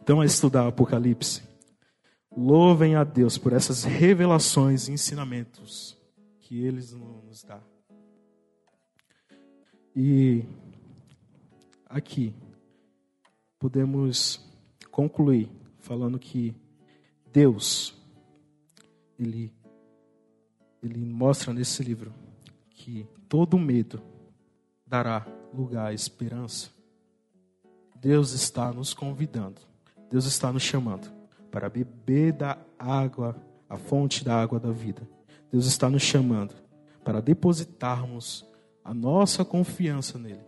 Então, 0.00 0.20
a 0.20 0.26
estudar 0.26 0.64
o 0.64 0.68
Apocalipse, 0.68 1.42
louvem 2.36 2.94
a 2.94 3.02
Deus 3.02 3.38
por 3.38 3.52
essas 3.52 3.84
revelações 3.84 4.88
e 4.88 4.92
ensinamentos 4.92 5.96
que 6.40 6.62
Ele 6.62 6.82
nos 7.24 7.42
dá. 7.42 7.60
E 9.94 10.44
aqui 11.88 12.34
podemos 13.58 14.44
concluir 14.90 15.50
falando 15.78 16.18
que 16.18 16.54
Deus, 17.32 17.94
Ele, 19.18 19.50
Ele 20.82 21.04
mostra 21.06 21.54
nesse 21.54 21.82
livro 21.82 22.12
que 22.70 23.08
todo 23.28 23.58
medo 23.58 24.02
dará 24.86 25.26
lugar 25.54 25.86
à 25.86 25.94
esperança. 25.94 26.70
Deus 27.98 28.32
está 28.32 28.70
nos 28.72 28.92
convidando, 28.92 29.62
Deus 30.10 30.26
está 30.26 30.52
nos 30.52 30.62
chamando 30.62 31.15
para 31.56 31.70
beber 31.70 32.34
da 32.34 32.58
água, 32.78 33.34
a 33.66 33.78
fonte 33.78 34.22
da 34.22 34.38
água 34.38 34.60
da 34.60 34.70
vida. 34.70 35.08
Deus 35.50 35.64
está 35.64 35.88
nos 35.88 36.02
chamando 36.02 36.54
para 37.02 37.18
depositarmos 37.22 38.44
a 38.84 38.92
nossa 38.92 39.42
confiança 39.42 40.18
nele. 40.18 40.44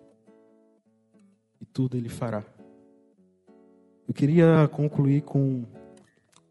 E 1.58 1.64
tudo 1.64 1.96
ele 1.96 2.10
fará. 2.10 2.44
Eu 4.06 4.12
queria 4.12 4.68
concluir 4.70 5.22
com 5.22 5.64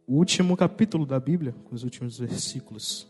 o 0.08 0.16
último 0.16 0.58
capítulo 0.58 1.06
da 1.06 1.20
Bíblia, 1.20 1.54
com 1.66 1.76
os 1.76 1.84
últimos 1.84 2.18
versículos. 2.18 3.08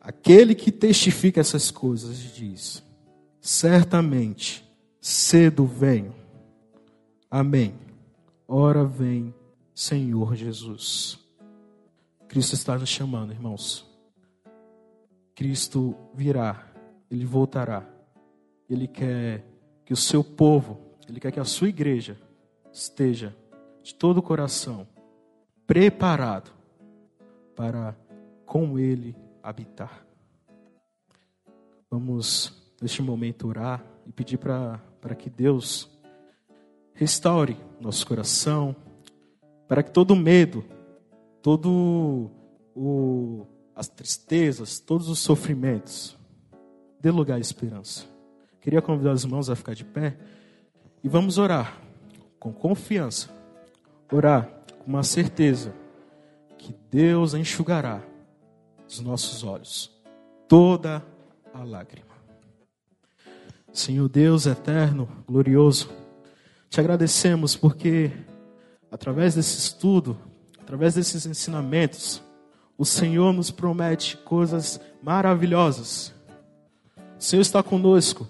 Aquele 0.00 0.54
que 0.54 0.70
testifica 0.70 1.40
essas 1.40 1.72
coisas 1.72 2.16
diz: 2.32 2.84
Certamente, 3.40 4.64
cedo 5.00 5.66
venho. 5.66 6.14
Amém. 7.28 7.83
Ora 8.46 8.84
vem, 8.84 9.34
Senhor 9.74 10.34
Jesus. 10.34 11.18
Cristo 12.28 12.54
está 12.54 12.76
nos 12.78 12.88
chamando, 12.88 13.32
irmãos. 13.32 13.86
Cristo 15.34 15.96
virá, 16.14 16.70
ele 17.10 17.24
voltará. 17.24 17.88
Ele 18.68 18.86
quer 18.86 19.44
que 19.84 19.92
o 19.92 19.96
seu 19.96 20.22
povo, 20.22 20.80
ele 21.08 21.20
quer 21.20 21.32
que 21.32 21.40
a 21.40 21.44
sua 21.44 21.68
igreja 21.68 22.18
esteja 22.72 23.36
de 23.82 23.94
todo 23.94 24.18
o 24.18 24.22
coração 24.22 24.86
preparado 25.66 26.50
para 27.54 27.96
com 28.44 28.78
ele 28.78 29.16
habitar. 29.42 30.06
Vamos 31.90 32.74
neste 32.80 33.00
momento 33.00 33.46
orar 33.46 33.84
e 34.06 34.12
pedir 34.12 34.38
para 34.38 35.14
que 35.16 35.30
Deus 35.30 35.93
restaure 36.94 37.56
nosso 37.80 38.06
coração, 38.06 38.74
para 39.68 39.82
que 39.82 39.90
todo 39.90 40.14
medo, 40.16 40.64
todo 41.42 42.30
o 42.74 43.46
as 43.76 43.88
tristezas, 43.88 44.78
todos 44.78 45.08
os 45.08 45.18
sofrimentos, 45.18 46.16
dê 47.00 47.10
lugar 47.10 47.36
à 47.36 47.40
esperança. 47.40 48.04
Queria 48.60 48.80
convidar 48.80 49.12
os 49.12 49.24
irmãos 49.24 49.50
a 49.50 49.56
ficar 49.56 49.74
de 49.74 49.84
pé 49.84 50.16
e 51.02 51.08
vamos 51.08 51.38
orar 51.38 51.76
com 52.38 52.52
confiança, 52.52 53.28
orar 54.12 54.48
com 54.78 54.86
uma 54.86 55.02
certeza 55.02 55.74
que 56.56 56.74
Deus 56.90 57.34
enxugará 57.34 58.00
dos 58.86 59.00
nossos 59.00 59.42
olhos 59.42 59.90
toda 60.48 61.04
a 61.52 61.64
lágrima. 61.64 62.14
Senhor 63.72 64.08
Deus 64.08 64.46
eterno, 64.46 65.08
glorioso, 65.26 65.90
te 66.74 66.80
agradecemos 66.80 67.54
porque 67.54 68.10
através 68.90 69.36
desse 69.36 69.56
estudo, 69.56 70.18
através 70.60 70.96
desses 70.96 71.24
ensinamentos, 71.24 72.20
o 72.76 72.84
Senhor 72.84 73.32
nos 73.32 73.52
promete 73.52 74.16
coisas 74.16 74.80
maravilhosas. 75.00 76.12
O 77.16 77.22
Senhor 77.22 77.42
está 77.42 77.62
conosco, 77.62 78.26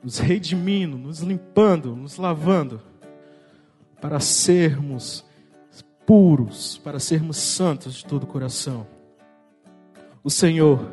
nos 0.00 0.18
redimindo, 0.18 0.96
nos 0.96 1.18
limpando, 1.18 1.96
nos 1.96 2.18
lavando, 2.18 2.80
para 4.00 4.20
sermos 4.20 5.24
puros, 6.06 6.78
para 6.78 7.00
sermos 7.00 7.36
santos 7.36 7.94
de 7.94 8.04
todo 8.04 8.22
o 8.22 8.28
coração. 8.28 8.86
O 10.22 10.30
Senhor, 10.30 10.88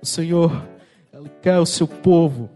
o 0.00 0.06
Senhor, 0.06 0.66
Ele 1.12 1.30
quer 1.42 1.58
o 1.58 1.66
seu 1.66 1.86
povo, 1.86 2.48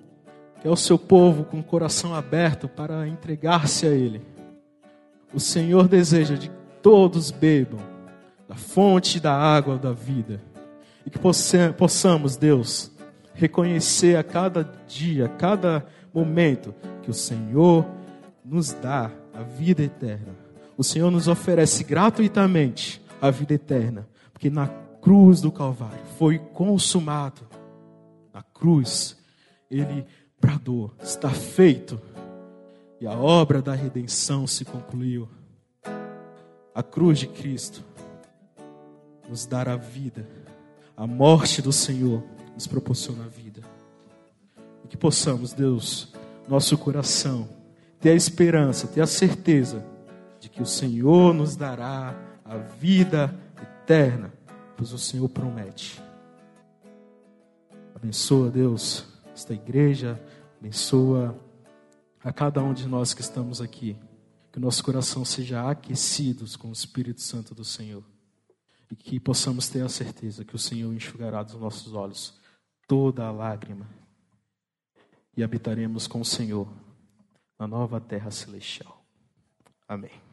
quer 0.60 0.70
o 0.70 0.76
seu 0.76 0.98
povo 0.98 1.44
com 1.44 1.60
o 1.60 1.64
coração 1.64 2.14
aberto 2.14 2.68
para 2.68 3.08
entregar-se 3.08 3.86
a 3.86 3.90
Ele. 3.90 4.22
O 5.32 5.40
Senhor 5.40 5.88
deseja 5.88 6.34
de 6.34 6.48
que 6.48 6.56
todos 6.82 7.30
bebam 7.30 7.80
da 8.48 8.56
fonte 8.56 9.20
da 9.20 9.32
água 9.32 9.76
da 9.78 9.92
vida. 9.92 10.40
E 11.06 11.10
que 11.10 11.18
possamos, 11.18 12.36
Deus, 12.36 12.90
reconhecer 13.32 14.16
a 14.16 14.22
cada 14.22 14.70
dia, 14.86 15.26
a 15.26 15.28
cada 15.28 15.86
momento, 16.12 16.74
que 17.02 17.10
o 17.10 17.14
Senhor 17.14 17.86
nos 18.44 18.72
dá 18.72 19.10
a 19.32 19.42
vida 19.42 19.82
eterna. 19.82 20.34
O 20.76 20.82
Senhor 20.82 21.10
nos 21.10 21.28
oferece 21.28 21.84
gratuitamente 21.84 23.00
a 23.20 23.30
vida 23.30 23.54
eterna, 23.54 24.08
porque 24.32 24.50
na 24.50 24.66
cruz 25.00 25.40
do 25.40 25.52
Calvário 25.52 26.04
foi 26.18 26.38
consumado. 26.38 27.42
Na 28.34 28.42
cruz, 28.42 29.16
Ele 29.70 30.04
bradou: 30.40 30.92
está 31.02 31.30
feito. 31.30 32.00
E 33.00 33.06
a 33.06 33.12
obra 33.12 33.62
da 33.62 33.74
redenção 33.74 34.46
se 34.46 34.64
concluiu. 34.64 35.28
A 36.74 36.82
cruz 36.82 37.18
de 37.18 37.26
Cristo 37.26 37.82
nos 39.28 39.46
dar 39.46 39.68
a 39.68 39.76
vida. 39.76 40.28
A 40.96 41.06
morte 41.06 41.62
do 41.62 41.72
Senhor 41.72 42.22
nos 42.54 42.66
proporciona 42.66 43.24
a 43.24 43.28
vida. 43.28 43.62
E 44.84 44.88
que 44.88 44.96
possamos, 44.96 45.52
Deus, 45.52 46.12
nosso 46.46 46.76
coração, 46.76 47.48
ter 48.00 48.10
a 48.10 48.14
esperança, 48.14 48.86
ter 48.86 49.00
a 49.00 49.06
certeza 49.06 49.84
de 50.38 50.48
que 50.48 50.62
o 50.62 50.66
Senhor 50.66 51.32
nos 51.32 51.56
dará 51.56 52.14
a 52.44 52.56
vida 52.56 53.34
eterna, 53.62 54.32
pois 54.76 54.92
o 54.92 54.98
Senhor 54.98 55.28
promete. 55.28 56.02
Abençoa, 57.94 58.50
Deus, 58.50 59.06
esta 59.40 59.54
igreja, 59.54 60.22
abençoa 60.58 61.34
a 62.22 62.30
cada 62.30 62.62
um 62.62 62.74
de 62.74 62.86
nós 62.86 63.14
que 63.14 63.22
estamos 63.22 63.62
aqui. 63.62 63.96
Que 64.52 64.58
o 64.58 64.60
nosso 64.60 64.84
coração 64.84 65.24
seja 65.24 65.70
aquecido 65.70 66.44
com 66.58 66.68
o 66.68 66.72
Espírito 66.72 67.22
Santo 67.22 67.54
do 67.54 67.64
Senhor 67.64 68.04
e 68.90 68.96
que 68.96 69.18
possamos 69.18 69.68
ter 69.68 69.82
a 69.82 69.88
certeza 69.88 70.44
que 70.44 70.54
o 70.54 70.58
Senhor 70.58 70.92
enxugará 70.92 71.42
dos 71.42 71.54
nossos 71.54 71.94
olhos 71.94 72.38
toda 72.86 73.24
a 73.24 73.30
lágrima 73.30 73.88
e 75.34 75.42
habitaremos 75.42 76.06
com 76.06 76.20
o 76.20 76.24
Senhor 76.24 76.68
na 77.58 77.66
nova 77.66 77.98
terra 78.00 78.30
celestial. 78.30 79.02
Amém. 79.88 80.29